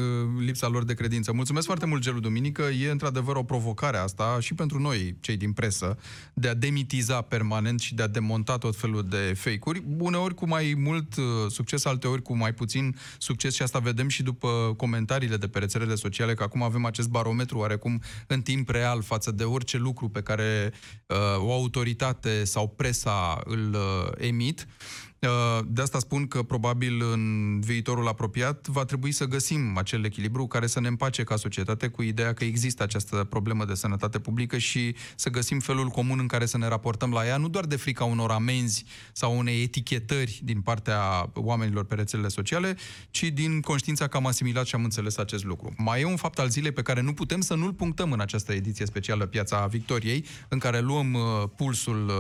lipsa 0.49 0.69
lor 0.75 0.85
de 0.91 0.95
credință. 1.01 1.29
Mulțumesc 1.41 1.67
foarte 1.71 1.87
mult, 1.87 2.01
Gelu 2.07 2.21
Duminică. 2.21 2.63
E 2.85 2.91
într-adevăr 2.91 3.37
o 3.37 3.43
provocare 3.53 3.97
asta 3.97 4.27
și 4.41 4.53
pentru 4.55 4.79
noi, 4.79 5.17
cei 5.21 5.37
din 5.37 5.53
presă, 5.53 5.89
de 6.35 6.49
a 6.49 6.55
demitiza 6.55 7.19
permanent 7.23 7.81
și 7.81 7.95
de 7.95 8.03
a 8.03 8.09
demonta 8.09 8.59
tot 8.59 8.77
felul 8.77 9.03
de 9.09 9.23
fake-uri, 9.37 9.83
uneori 9.99 10.35
cu 10.35 10.47
mai 10.47 10.75
mult 10.77 11.17
uh, 11.17 11.25
succes, 11.49 11.85
alteori 11.85 12.23
cu 12.23 12.37
mai 12.37 12.53
puțin 12.53 12.95
succes 13.19 13.55
și 13.55 13.63
asta 13.63 13.79
vedem 13.79 14.09
și 14.09 14.23
după 14.23 14.49
comentariile 14.77 15.37
de 15.37 15.49
pe 15.49 15.59
rețelele 15.59 15.95
sociale, 15.95 16.35
că 16.35 16.43
acum 16.43 16.63
avem 16.63 16.85
acest 16.85 17.09
barometru 17.09 17.59
oarecum 17.59 18.01
în 18.27 18.43
timp 18.43 18.69
real 18.69 19.03
față 19.03 19.31
de 19.31 19.45
orice 19.45 19.77
lucru 19.77 20.09
pe 20.09 20.23
care 20.23 20.73
uh, 21.07 21.17
o 21.39 21.53
autoritate 21.53 22.45
sau 22.45 22.69
presa 22.69 23.41
îl 23.45 23.75
uh, 23.75 24.13
emit. 24.17 24.67
Uh, 25.27 25.65
De 25.67 25.83
asta 25.83 25.99
spun 25.99 26.27
că 26.27 26.43
probabil 26.43 27.03
în 27.13 27.61
viitorul 27.61 28.09
apropiat 28.09 28.67
va 28.67 28.85
trebui 28.85 29.13
să 29.13 29.25
găsim 29.25 29.77
acel 29.77 30.05
echilibru 30.05 30.47
care 30.47 30.67
să 30.67 30.81
ne 30.81 30.89
împace 30.89 31.25
ca 31.25 31.37
societate 31.37 31.89
cu 31.89 32.03
ideea 32.03 32.33
că 32.33 32.45
există 32.45 32.83
această 32.83 33.17
problemă 33.17 33.65
de 33.65 33.75
sănătate 33.75 34.19
publică 34.19 34.59
și 34.59 34.95
să 35.17 35.31
găsim 35.31 35.59
felul 35.59 35.89
comun 35.89 36.19
în 36.19 36.27
care 36.27 36.47
să 36.47 36.59
ne 36.59 36.69
raportăm 36.69 37.13
la 37.13 37.27
ea, 37.27 37.37
nu 37.37 37.49
doar 37.49 37.65
de 37.65 37.77
frica 37.77 38.05
unor 38.05 38.31
amenzi 38.31 38.85
sau 39.13 39.39
unei 39.39 39.63
etichetări 39.63 40.41
din 40.43 40.61
partea 40.61 41.31
oamenilor 41.35 41.85
pe 41.85 41.95
rețelele 41.95 42.29
sociale, 42.29 42.77
ci 43.11 43.23
din 43.23 43.61
conștiința 43.61 44.07
că 44.07 44.17
am 44.17 44.27
asimilat 44.27 44.67
și 44.67 44.75
am 44.75 44.85
înțeles 44.85 45.17
acest 45.17 45.45
lucru. 45.45 45.75
Mai 45.77 46.01
e 46.01 46.05
un 46.05 46.17
fapt 46.17 46.39
al 46.39 46.49
zilei 46.49 46.73
pe 46.73 46.83
care 46.83 47.01
nu 47.01 47.13
putem 47.13 47.41
să 47.41 47.55
nu-l 47.55 47.73
punctăm 47.73 48.13
în 48.13 48.21
această 48.21 48.53
ediție 48.53 48.87
specială 48.87 49.27
Piața 49.27 49.67
Victoriei, 49.67 50.25
în 50.49 50.59
care 50.59 50.81
luăm 50.81 51.13
uh, 51.13 51.23
pulsul 51.57 52.09
uh, 52.09 52.15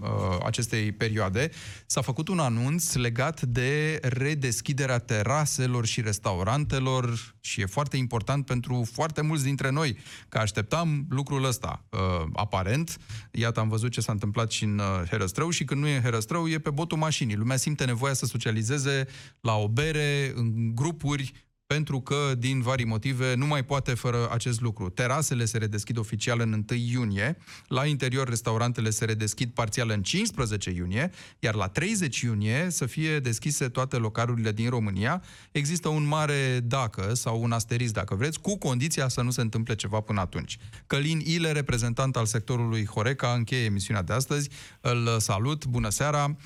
uh, 0.00 0.38
acestei 0.44 0.92
perioade. 0.92 1.50
S-a 1.86 2.00
făcut 2.00 2.28
un 2.28 2.38
anunț 2.40 2.94
legat 2.94 3.42
de 3.42 3.98
redeschiderea 4.02 4.98
teraselor 4.98 5.86
și 5.86 6.00
restaurantelor 6.00 7.34
și 7.40 7.60
e 7.60 7.66
foarte 7.66 7.96
important 7.96 8.46
pentru 8.46 8.88
foarte 8.92 9.20
mulți 9.20 9.44
dintre 9.44 9.70
noi, 9.70 9.98
că 10.28 10.38
așteptam 10.38 11.06
lucrul 11.08 11.44
ăsta. 11.44 11.84
Uh, 11.90 11.98
aparent, 12.32 12.96
iată, 13.30 13.60
am 13.60 13.68
văzut 13.68 13.90
ce 13.90 14.00
s-a 14.00 14.12
întâmplat 14.12 14.50
și 14.50 14.64
în 14.64 14.78
uh, 14.78 15.08
Herăstrău 15.08 15.50
și 15.50 15.64
când 15.64 15.80
nu 15.80 15.86
e 15.86 15.96
în 15.96 16.02
Herăstrău, 16.02 16.48
e 16.48 16.58
pe 16.58 16.70
botul 16.70 16.98
mașinii. 16.98 17.36
Lumea 17.36 17.56
simte 17.56 17.84
nevoia 17.84 18.12
să 18.12 18.26
socializeze 18.26 19.06
la 19.40 19.56
o 19.56 19.68
bere, 19.68 20.32
în 20.34 20.74
grupuri, 20.74 21.32
pentru 21.74 22.00
că, 22.00 22.34
din 22.38 22.60
vari 22.60 22.84
motive, 22.84 23.34
nu 23.34 23.46
mai 23.46 23.64
poate 23.64 23.94
fără 23.94 24.28
acest 24.32 24.60
lucru. 24.60 24.88
Terasele 24.88 25.44
se 25.44 25.58
redeschid 25.58 25.98
oficial 25.98 26.40
în 26.40 26.52
1 26.70 26.78
iunie, 26.78 27.36
la 27.66 27.86
interior 27.86 28.28
restaurantele 28.28 28.90
se 28.90 29.04
redeschid 29.04 29.50
parțial 29.50 29.90
în 29.90 30.02
15 30.02 30.70
iunie, 30.70 31.10
iar 31.38 31.54
la 31.54 31.68
30 31.68 32.20
iunie 32.20 32.66
să 32.70 32.86
fie 32.86 33.18
deschise 33.18 33.68
toate 33.68 33.96
localurile 33.96 34.52
din 34.52 34.68
România. 34.68 35.22
Există 35.52 35.88
un 35.88 36.06
mare 36.06 36.60
dacă 36.64 37.14
sau 37.14 37.42
un 37.42 37.52
asterisc, 37.52 37.92
dacă 37.92 38.14
vreți, 38.14 38.40
cu 38.40 38.58
condiția 38.58 39.08
să 39.08 39.22
nu 39.22 39.30
se 39.30 39.40
întâmple 39.40 39.74
ceva 39.74 40.00
până 40.00 40.20
atunci. 40.20 40.58
Călin 40.86 41.20
Ile, 41.24 41.52
reprezentant 41.52 42.16
al 42.16 42.26
sectorului 42.26 42.86
Horeca, 42.86 43.32
încheie 43.32 43.64
emisiunea 43.64 44.02
de 44.02 44.12
astăzi. 44.12 44.50
Îl 44.80 45.16
salut, 45.18 45.66
bună 45.66 45.88
seara! 45.88 46.36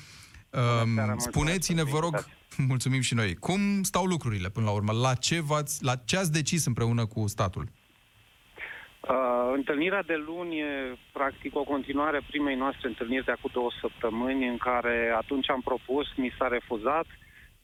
Seara, 0.55 0.81
Um, 0.81 0.89
mulțumesc 0.89 1.29
Spuneți-ne, 1.29 1.81
pentru 1.81 1.93
vă 1.93 1.99
rog, 1.99 2.13
invitație. 2.13 2.65
mulțumim 2.71 3.01
și 3.01 3.13
noi, 3.13 3.35
cum 3.35 3.83
stau 3.83 4.05
lucrurile 4.05 4.49
până 4.49 4.65
la 4.65 4.71
urmă? 4.71 4.91
La 4.91 5.13
ce, 5.13 5.41
v-ați, 5.41 5.83
la 5.83 5.95
ce 5.95 6.17
ați 6.17 6.31
decis 6.31 6.65
împreună 6.65 7.05
cu 7.05 7.27
statul? 7.27 7.65
Uh, 9.09 9.51
întâlnirea 9.55 10.03
de 10.03 10.23
luni 10.25 10.59
e 10.59 10.97
practic 11.13 11.55
o 11.55 11.63
continuare 11.63 12.17
a 12.17 12.27
primei 12.29 12.55
noastre 12.55 12.87
întâlniri 12.87 13.25
de 13.25 13.31
acum 13.31 13.49
două 13.53 13.71
săptămâni, 13.81 14.47
în 14.47 14.57
care 14.57 15.13
atunci 15.17 15.49
am 15.49 15.61
propus, 15.61 16.07
mi 16.15 16.35
s-a 16.37 16.47
refuzat. 16.47 17.05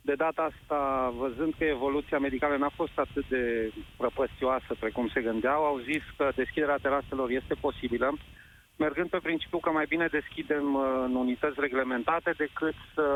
De 0.02 0.16
data 0.16 0.50
asta, 0.52 1.14
văzând 1.18 1.54
că 1.58 1.64
evoluția 1.64 2.20
medicală 2.20 2.58
n-a 2.58 2.72
fost 2.76 2.96
atât 2.96 3.26
de 3.30 3.72
prăpăstioasă 3.98 4.72
precum 4.80 5.10
se 5.14 5.22
gândeau, 5.22 5.64
au 5.64 5.78
zis 5.80 6.04
că 6.18 6.32
deschiderea 6.36 6.78
teraselor 6.82 7.30
este 7.30 7.54
posibilă, 7.54 8.18
mergând 8.86 9.10
pe 9.10 9.26
principiu 9.28 9.60
că 9.60 9.72
mai 9.72 9.86
bine 9.94 10.08
deschidem 10.20 10.68
uh, 10.74 10.82
în 11.08 11.16
unități 11.16 11.60
reglementate 11.66 12.32
decât 12.44 12.76
să 12.96 13.08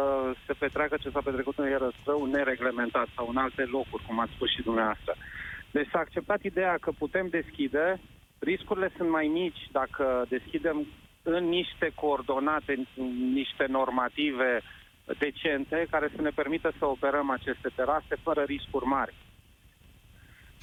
se 0.45 0.53
petreacă 0.61 0.95
ce 0.99 1.09
s-a 1.09 1.21
petrecut 1.27 1.57
în 1.57 1.69
Ierăstrău 1.69 2.25
nereglementat 2.25 3.07
sau 3.15 3.25
în 3.29 3.37
alte 3.37 3.63
locuri, 3.77 4.05
cum 4.07 4.19
ați 4.19 4.35
spus 4.35 4.49
și 4.55 4.67
dumneavoastră. 4.67 5.13
Deci 5.71 5.89
s-a 5.91 5.99
acceptat 5.99 6.41
ideea 6.43 6.75
că 6.81 6.91
putem 7.03 7.27
deschide, 7.37 7.99
riscurile 8.39 8.89
sunt 8.97 9.09
mai 9.09 9.27
mici 9.27 9.61
dacă 9.71 10.25
deschidem 10.29 10.77
în 11.23 11.43
niște 11.57 11.91
coordonate, 11.95 12.71
în 12.95 13.31
niște 13.33 13.65
normative 13.67 14.61
decente 15.25 15.87
care 15.89 16.07
să 16.15 16.21
ne 16.21 16.29
permită 16.29 16.73
să 16.79 16.85
operăm 16.85 17.29
aceste 17.29 17.69
terase 17.75 18.15
fără 18.23 18.41
riscuri 18.41 18.85
mari. 18.85 19.13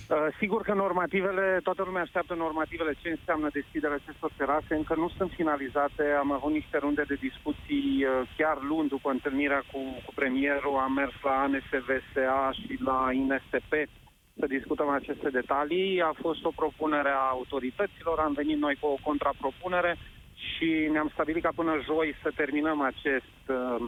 Uh, 0.08 0.26
Sigur 0.38 0.62
că 0.62 0.74
normativele, 0.74 1.60
toată 1.62 1.82
lumea 1.86 2.02
așteaptă 2.02 2.34
normativele, 2.34 2.92
ce 3.02 3.08
înseamnă 3.08 3.48
deschiderea 3.52 4.00
acestor 4.02 4.30
terase, 4.36 4.74
încă 4.74 4.94
nu 4.94 5.08
sunt 5.16 5.30
finalizate. 5.30 6.02
Am 6.18 6.32
avut 6.32 6.52
niște 6.52 6.78
runde 6.78 7.04
de 7.06 7.14
discuții 7.14 8.04
uh, 8.04 8.28
chiar 8.36 8.58
luni 8.62 8.88
după 8.88 9.10
întâlnirea 9.10 9.62
cu, 9.72 9.78
cu 10.04 10.12
premierul, 10.14 10.76
am 10.76 10.92
mers 10.92 11.14
la 11.22 11.40
ANSVSA 11.40 12.50
și 12.60 12.78
la 12.84 13.08
INSP 13.12 13.72
să 14.38 14.46
discutăm 14.46 14.88
aceste 14.88 15.28
detalii. 15.30 16.02
A 16.02 16.12
fost 16.20 16.44
o 16.44 16.52
propunere 16.56 17.08
a 17.08 17.30
autorităților, 17.30 18.18
am 18.18 18.32
venit 18.32 18.58
noi 18.58 18.76
cu 18.80 18.86
o 18.86 19.02
contrapropunere 19.02 19.96
și 20.34 20.88
ne-am 20.92 21.10
stabilit 21.12 21.42
ca 21.42 21.52
până 21.54 21.80
joi 21.84 22.14
să 22.22 22.30
terminăm 22.34 22.80
acest 22.80 23.42
uh, 23.48 23.82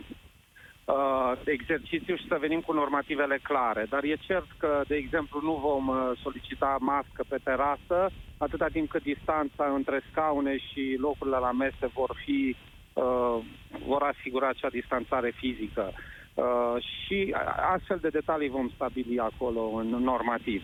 uh, 0.85 1.33
exercițiu 1.45 2.17
și 2.17 2.27
să 2.29 2.37
venim 2.41 2.61
cu 2.61 2.73
normativele 2.73 3.39
clare. 3.43 3.87
Dar 3.89 4.03
e 4.03 4.17
cert 4.21 4.47
că, 4.59 4.83
de 4.87 4.97
exemplu, 4.97 5.41
nu 5.43 5.55
vom 5.55 5.89
uh, 5.89 6.11
solicita 6.23 6.77
mască 6.81 7.25
pe 7.29 7.39
terasă 7.45 8.11
atâta 8.39 8.67
timp 8.73 8.89
cât 8.89 9.03
distanța 9.03 9.73
între 9.75 10.03
scaune 10.11 10.57
și 10.59 10.97
locurile 11.01 11.37
la 11.37 11.53
mese 11.53 11.87
vor 11.93 12.17
fi 12.25 12.57
uh, 12.93 13.39
vor 13.87 14.03
asigura 14.03 14.49
acea 14.49 14.69
distanțare 14.69 15.31
fizică. 15.37 15.93
Uh, 16.35 16.83
și 16.83 17.35
astfel 17.75 17.99
de 18.01 18.09
detalii 18.09 18.49
vom 18.49 18.71
stabili 18.75 19.19
acolo 19.19 19.61
în 19.61 19.87
normativ. 19.89 20.63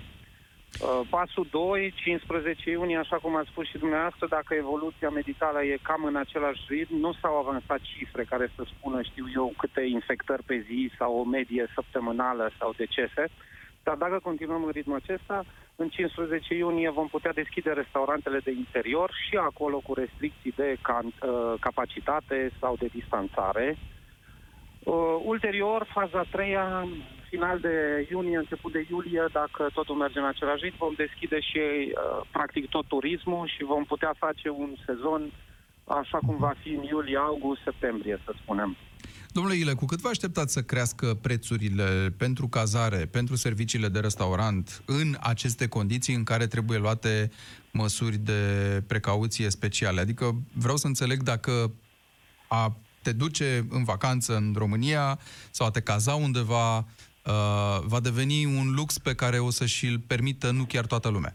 Uh, 0.80 1.00
Pasul 1.10 1.46
2, 1.50 1.92
15 1.96 2.70
iunie, 2.70 2.96
așa 2.96 3.16
cum 3.16 3.36
ați 3.36 3.48
spus 3.48 3.66
și 3.68 3.78
dumneavoastră, 3.78 4.26
dacă 4.26 4.54
evoluția 4.54 5.10
medicală 5.10 5.64
e 5.64 5.78
cam 5.82 6.04
în 6.04 6.16
același 6.16 6.62
ritm, 6.68 6.96
nu 6.96 7.12
s-au 7.12 7.36
avansat 7.38 7.80
cifre 7.80 8.24
care 8.24 8.52
să 8.54 8.62
spună, 8.66 9.02
știu 9.02 9.26
eu, 9.34 9.52
câte 9.56 9.80
infectări 9.80 10.42
pe 10.42 10.64
zi 10.66 10.90
sau 10.98 11.18
o 11.18 11.24
medie 11.24 11.66
săptămânală 11.74 12.50
sau 12.58 12.72
decese, 12.76 13.24
dar 13.82 13.96
dacă 13.96 14.18
continuăm 14.22 14.64
în 14.64 14.70
ritmul 14.70 15.00
acesta, 15.02 15.44
în 15.76 15.88
15 15.88 16.54
iunie 16.54 16.90
vom 16.90 17.08
putea 17.08 17.32
deschide 17.32 17.70
restaurantele 17.70 18.38
de 18.38 18.50
interior 18.50 19.10
și 19.28 19.36
acolo 19.36 19.78
cu 19.78 19.94
restricții 19.94 20.52
de 20.56 20.76
can- 20.88 21.18
uh, 21.22 21.54
capacitate 21.60 22.50
sau 22.60 22.76
de 22.76 22.86
distanțare. 22.86 23.76
Uh, 24.78 25.20
ulterior, 25.24 25.86
faza 25.92 26.18
a 26.18 26.26
treia, 26.30 26.88
final 27.30 27.56
de 27.60 28.06
iunie, 28.10 28.36
început 28.36 28.72
de 28.72 28.86
iulie, 28.90 29.24
dacă 29.32 29.70
totul 29.74 29.96
merge 29.96 30.18
în 30.18 30.24
același 30.32 30.64
ritm, 30.64 30.76
vom 30.78 30.94
deschide 31.04 31.40
și 31.40 31.60
uh, 31.60 32.26
practic 32.30 32.68
tot 32.68 32.86
turismul 32.86 33.46
și 33.54 33.70
vom 33.72 33.84
putea 33.84 34.12
face 34.18 34.48
un 34.48 34.70
sezon 34.86 35.22
așa 35.84 36.18
cum 36.26 36.36
va 36.38 36.54
fi 36.62 36.68
în 36.68 36.82
iulie, 36.82 37.16
august, 37.16 37.60
septembrie, 37.64 38.20
să 38.24 38.32
spunem. 38.42 38.76
Domnule 39.32 39.56
Ile, 39.56 39.72
cu 39.72 39.84
cât 39.84 40.00
vă 40.00 40.08
așteptați 40.08 40.52
să 40.52 40.62
crească 40.62 41.18
prețurile 41.22 42.14
pentru 42.16 42.48
cazare, 42.48 43.08
pentru 43.10 43.36
serviciile 43.36 43.88
de 43.88 44.00
restaurant, 44.00 44.82
în 44.86 45.16
aceste 45.20 45.68
condiții 45.68 46.14
în 46.14 46.24
care 46.24 46.46
trebuie 46.46 46.78
luate 46.78 47.30
măsuri 47.72 48.16
de 48.16 48.42
precauție 48.86 49.50
speciale? 49.50 50.00
Adică 50.00 50.34
vreau 50.52 50.76
să 50.76 50.86
înțeleg 50.86 51.22
dacă 51.22 51.72
a 52.48 52.76
te 53.02 53.12
duce 53.12 53.66
în 53.70 53.84
vacanță 53.84 54.36
în 54.36 54.54
România 54.56 55.18
sau 55.50 55.66
a 55.66 55.70
te 55.70 55.80
caza 55.80 56.14
undeva 56.14 56.86
uh, 57.26 57.32
va 57.86 58.00
deveni 58.00 58.44
un 58.44 58.74
lux 58.74 58.98
pe 58.98 59.14
care 59.14 59.38
o 59.38 59.50
să 59.50 59.66
și-l 59.66 59.98
permită 60.06 60.50
nu 60.50 60.64
chiar 60.64 60.86
toată 60.86 61.08
lumea. 61.08 61.34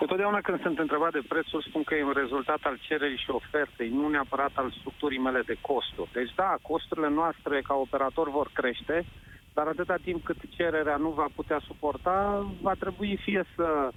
Întotdeauna 0.00 0.40
când 0.40 0.60
sunt 0.60 0.78
întrebat 0.78 1.12
de 1.12 1.28
prețuri, 1.28 1.68
spun 1.68 1.82
că 1.82 1.94
e 1.94 2.04
un 2.04 2.20
rezultat 2.22 2.58
al 2.62 2.78
cererii 2.86 3.22
și 3.24 3.30
ofertei, 3.30 3.88
nu 3.88 4.08
neapărat 4.08 4.50
al 4.54 4.74
structurii 4.78 5.18
mele 5.18 5.42
de 5.46 5.56
costuri. 5.60 6.10
Deci 6.12 6.32
da, 6.34 6.56
costurile 6.62 7.08
noastre 7.08 7.62
ca 7.66 7.74
operator 7.74 8.30
vor 8.30 8.50
crește, 8.52 9.06
dar 9.54 9.66
atâta 9.66 9.96
timp 10.02 10.24
cât 10.24 10.36
cererea 10.48 10.96
nu 10.96 11.10
va 11.10 11.26
putea 11.34 11.60
suporta, 11.66 12.46
va 12.60 12.74
trebui 12.78 13.18
fie 13.22 13.44
să 13.56 13.90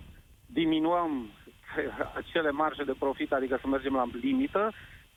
diminuăm 0.46 1.30
acele 2.20 2.52
marge 2.52 2.84
de 2.84 2.96
profit, 3.00 3.32
adică 3.32 3.58
să 3.62 3.68
mergem 3.68 3.94
la 3.94 4.06
limită, 4.22 4.74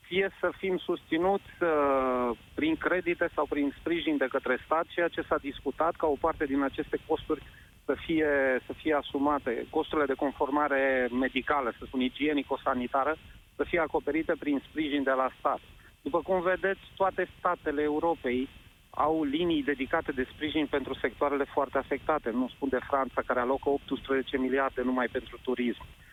fie 0.09 0.29
să 0.39 0.49
fim 0.57 0.77
susținuți 0.77 1.51
uh, 1.61 2.37
prin 2.53 2.75
credite 2.75 3.29
sau 3.35 3.45
prin 3.45 3.73
sprijin 3.79 4.17
de 4.17 4.27
către 4.35 4.55
stat, 4.65 4.85
ceea 4.95 5.07
ce 5.07 5.21
s-a 5.21 5.37
discutat 5.49 5.93
ca 5.95 6.07
o 6.07 6.17
parte 6.25 6.45
din 6.45 6.61
aceste 6.63 6.97
costuri 7.07 7.43
să 7.85 7.93
fie, 8.05 8.31
să 8.65 8.73
fie 8.81 8.93
asumate, 8.93 9.65
costurile 9.69 10.05
de 10.05 10.21
conformare 10.23 11.07
medicală, 11.11 11.69
să 11.77 11.83
spun 11.85 12.01
igienico-sanitară, 12.01 13.13
să 13.55 13.63
fie 13.63 13.79
acoperite 13.79 14.33
prin 14.39 14.61
sprijin 14.69 15.03
de 15.03 15.15
la 15.21 15.29
stat. 15.39 15.61
După 16.01 16.19
cum 16.21 16.41
vedeți, 16.41 16.79
toate 16.95 17.29
statele 17.37 17.81
Europei 17.81 18.49
au 18.89 19.23
linii 19.23 19.63
dedicate 19.63 20.11
de 20.11 20.27
sprijin 20.33 20.65
pentru 20.65 20.93
sectoarele 20.93 21.43
foarte 21.43 21.77
afectate. 21.77 22.29
Nu 22.29 22.47
spun 22.47 22.69
de 22.69 22.79
Franța, 22.89 23.21
care 23.25 23.39
alocă 23.39 23.69
18 23.69 24.37
miliarde 24.37 24.81
numai 24.81 25.07
pentru 25.07 25.39
turism. 25.43 25.81
Um, 25.81 26.08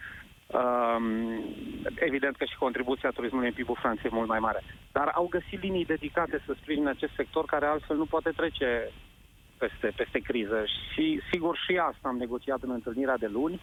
evident 1.95 2.37
că 2.37 2.45
și 2.45 2.57
contribuția 2.59 3.11
turismului 3.11 3.49
în 3.49 3.55
PIB-ul 3.55 3.79
Franței 3.81 4.11
e 4.11 4.17
mult 4.17 4.29
mai 4.29 4.39
mare. 4.39 4.65
Dar 4.93 5.09
au 5.15 5.27
găsit 5.27 5.63
linii 5.63 5.85
dedicate 5.85 6.43
să 6.47 6.57
sprijine 6.61 6.89
acest 6.89 7.13
sector 7.17 7.45
care 7.45 7.67
altfel 7.67 7.97
nu 7.97 8.05
poate 8.05 8.31
trece 8.31 8.91
peste, 9.59 9.93
peste 9.97 10.19
criză. 10.19 10.65
Și 10.93 11.21
sigur 11.31 11.57
și 11.67 11.77
asta 11.91 12.09
am 12.09 12.17
negociat 12.17 12.63
în 12.63 12.71
întâlnirea 12.71 13.17
de 13.17 13.27
luni, 13.27 13.61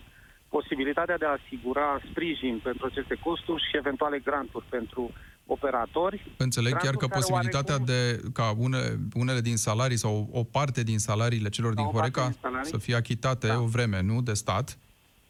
posibilitatea 0.49 1.17
de 1.17 1.25
a 1.25 1.37
asigura 1.39 1.99
sprijin 2.09 2.59
pentru 2.63 2.85
aceste 2.85 3.15
costuri 3.23 3.63
și 3.69 3.77
eventuale 3.77 4.19
granturi 4.19 4.65
pentru 4.69 5.11
operatori. 5.45 6.25
Înțeleg 6.37 6.77
chiar 6.77 6.95
că 6.95 7.07
posibilitatea 7.07 7.75
oarecum... 7.79 8.21
de 8.21 8.29
ca 8.33 8.53
une, 8.57 8.77
unele 9.13 9.41
din 9.41 9.57
salarii 9.57 9.97
sau 9.97 10.29
o 10.31 10.43
parte 10.43 10.83
din 10.83 10.99
salariile 10.99 11.49
celor 11.49 11.73
din 11.73 11.85
Horeca 11.85 12.29
din 12.41 12.59
să 12.61 12.77
fie 12.77 12.95
achitate 12.95 13.47
da. 13.47 13.59
o 13.59 13.65
vreme, 13.65 14.01
nu, 14.01 14.21
de 14.21 14.33
stat 14.33 14.77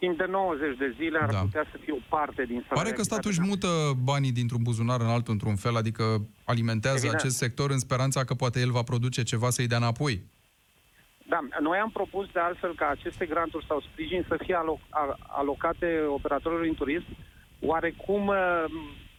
timp 0.03 0.17
de 0.17 0.25
90 0.25 0.77
de 0.77 0.93
zile 0.99 1.17
ar 1.21 1.29
da. 1.29 1.39
putea 1.39 1.65
să 1.71 1.77
fie 1.83 1.93
o 1.93 2.01
parte 2.15 2.41
din 2.51 2.59
salarii. 2.67 2.83
Pare 2.83 2.91
că 2.95 3.03
statul 3.03 3.31
își 3.31 3.41
mută 3.51 3.67
banii 4.11 4.31
dintr-un 4.39 4.63
buzunar 4.67 4.99
în 5.01 5.11
altul 5.15 5.33
într-un 5.33 5.55
fel, 5.55 5.75
adică 5.75 6.03
alimentează 6.51 6.97
Evident. 7.05 7.21
acest 7.21 7.37
sector 7.37 7.67
în 7.71 7.79
speranța 7.79 8.23
că 8.23 8.33
poate 8.33 8.59
el 8.59 8.71
va 8.71 8.83
produce 8.91 9.23
ceva 9.23 9.49
să-i 9.49 9.67
dea 9.71 9.77
înapoi. 9.77 10.15
Da, 11.33 11.39
noi 11.61 11.77
am 11.77 11.89
propus 11.99 12.25
de 12.35 12.39
altfel 12.39 12.73
ca 12.75 12.87
aceste 12.87 13.25
granturi 13.25 13.65
sau 13.65 13.79
sprijin 13.81 14.25
să 14.27 14.35
fie 14.45 14.55
aloc- 14.63 15.17
alocate 15.41 15.87
operatorilor 16.07 16.65
în 16.65 16.73
turism 16.73 17.05
oarecum 17.61 18.27
uh, 18.27 18.37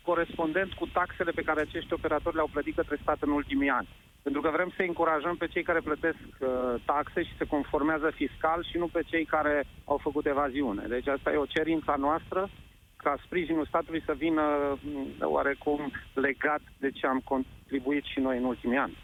corespondent 0.02 0.72
cu 0.72 0.86
taxele 0.86 1.30
pe 1.30 1.42
care 1.42 1.60
acești 1.60 1.92
operatori 1.92 2.34
le-au 2.34 2.48
plătit 2.52 2.74
către 2.74 2.98
stat 3.02 3.18
în 3.20 3.30
ultimii 3.30 3.68
ani. 3.68 3.88
Pentru 4.26 4.40
că 4.42 4.50
vrem 4.56 4.70
să 4.76 4.82
încurajăm 4.82 5.36
pe 5.36 5.46
cei 5.46 5.62
care 5.68 5.80
plătesc 5.88 6.24
uh, 6.38 6.48
taxe 6.84 7.20
și 7.22 7.38
se 7.38 7.44
conformează 7.54 8.08
fiscal 8.14 8.66
și 8.70 8.76
nu 8.82 8.86
pe 8.86 9.02
cei 9.10 9.24
care 9.24 9.54
au 9.84 9.98
făcut 10.06 10.26
evaziune. 10.26 10.84
Deci 10.88 11.08
asta 11.08 11.32
e 11.32 11.46
o 11.46 11.52
cerință 11.56 11.90
a 11.90 12.02
noastră 12.06 12.50
ca 12.96 13.18
sprijinul 13.24 13.66
statului 13.66 14.02
să 14.06 14.14
vină 14.16 14.42
mm, 14.82 15.06
oarecum 15.20 15.80
legat 16.14 16.62
de 16.78 16.90
ce 16.90 17.06
am 17.06 17.20
contribuit 17.24 18.04
și 18.04 18.18
noi 18.20 18.36
în 18.38 18.44
ultimii 18.44 18.78
ani. 18.78 18.96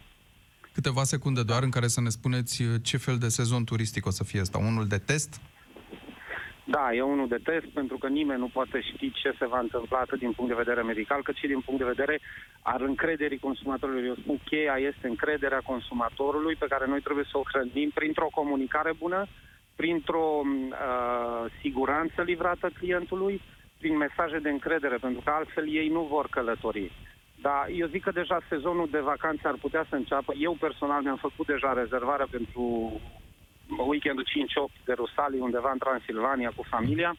Câteva 0.73 1.03
secunde 1.05 1.43
doar 1.43 1.63
în 1.63 1.71
care 1.71 1.87
să 1.87 2.01
ne 2.01 2.09
spuneți 2.09 2.63
uh, 2.63 2.69
ce 2.83 2.97
fel 2.97 3.19
de 3.19 3.29
sezon 3.29 3.65
turistic 3.65 4.07
o 4.07 4.11
să 4.11 4.25
fie 4.25 4.41
asta. 4.41 4.59
Unul 4.59 4.87
de 4.87 4.99
test? 4.99 5.41
Da, 6.65 6.93
e 6.93 7.03
unul 7.03 7.29
de 7.29 7.41
test, 7.45 7.67
pentru 7.67 7.99
că 7.99 8.09
nimeni 8.09 8.41
nu 8.41 8.51
poate 8.53 8.81
ști 8.81 9.11
ce 9.11 9.35
se 9.39 9.47
va 9.47 9.59
întâmpla 9.59 9.99
atât 9.99 10.19
din 10.19 10.33
punct 10.33 10.51
de 10.51 10.63
vedere 10.63 10.83
medical, 10.83 11.23
cât 11.23 11.37
și 11.37 11.47
din 11.47 11.61
punct 11.61 11.81
de 11.81 11.93
vedere 11.95 12.21
al 12.63 12.83
încrederii 12.83 13.39
consumatorului. 13.39 14.07
Eu 14.07 14.15
spun, 14.15 14.39
cheia 14.45 14.77
este 14.77 15.09
încrederea 15.09 15.61
consumatorului, 15.65 16.55
pe 16.55 16.67
care 16.69 16.87
noi 16.87 17.01
trebuie 17.01 17.25
să 17.31 17.39
o 17.39 17.43
hrănim 17.53 17.91
printr-o 17.95 18.29
comunicare 18.35 18.93
bună, 18.99 19.27
printr-o 19.77 20.43
uh, 20.45 21.51
siguranță 21.61 22.23
livrată 22.23 22.71
clientului, 22.79 23.41
prin 23.79 23.97
mesaje 23.97 24.39
de 24.39 24.51
încredere, 24.51 24.97
pentru 24.97 25.21
că 25.25 25.31
altfel 25.31 25.69
ei 25.69 25.89
nu 25.89 26.03
vor 26.03 26.27
călători. 26.31 26.93
Dar 27.41 27.67
eu 27.75 27.87
zic 27.87 28.03
că 28.03 28.11
deja 28.11 28.39
sezonul 28.49 28.89
de 28.91 28.99
vacanțe 28.99 29.49
ar 29.49 29.57
putea 29.61 29.87
să 29.89 29.95
înceapă. 29.95 30.33
Eu 30.39 30.57
personal 30.61 31.03
mi-am 31.03 31.17
făcut 31.17 31.47
deja 31.47 31.73
rezervarea 31.73 32.27
pentru 32.31 32.93
weekendul 33.79 34.27
5-8 34.29 34.85
de 34.85 34.93
Rusalii, 34.93 35.41
undeva 35.41 35.71
în 35.73 35.79
Transilvania 35.79 36.53
cu 36.57 36.65
familia. 36.71 37.17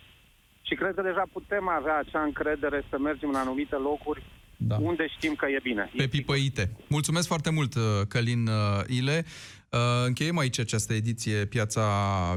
Și 0.62 0.76
cred 0.76 0.94
că 0.96 1.02
deja 1.02 1.24
putem 1.32 1.68
avea 1.70 1.98
acea 1.98 2.24
încredere 2.24 2.84
să 2.90 2.98
mergem 2.98 3.30
în 3.30 3.36
anumite 3.36 3.76
locuri 3.76 4.24
da. 4.68 4.78
unde 4.82 5.08
știm 5.08 5.34
că 5.36 5.46
e 5.46 5.60
bine. 5.64 5.92
Pe 5.96 6.08
pipăite. 6.08 6.72
Mulțumesc 6.88 7.28
foarte 7.28 7.50
mult, 7.50 7.76
uh, 7.76 7.82
Călin 8.08 8.48
uh, 8.48 8.84
Ile. 8.88 9.26
Uh, 9.70 9.80
încheiem 10.06 10.38
aici 10.38 10.60
această 10.60 10.94
ediție 10.94 11.46
Piața 11.46 11.86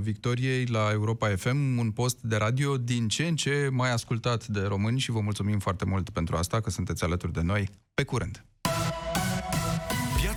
Victoriei 0.02 0.64
la 0.66 0.88
Europa 0.92 1.28
FM, 1.28 1.78
un 1.78 1.90
post 1.90 2.20
de 2.20 2.36
radio 2.36 2.76
din 2.76 3.08
ce 3.08 3.24
în 3.26 3.36
ce 3.36 3.68
mai 3.72 3.92
ascultat 3.92 4.46
de 4.46 4.60
români 4.60 4.98
și 4.98 5.10
vă 5.10 5.20
mulțumim 5.20 5.58
foarte 5.58 5.84
mult 5.84 6.10
pentru 6.10 6.36
asta, 6.36 6.60
că 6.60 6.70
sunteți 6.70 7.04
alături 7.04 7.32
de 7.32 7.42
noi. 7.42 7.68
Pe 7.94 8.04
curând! 8.04 8.44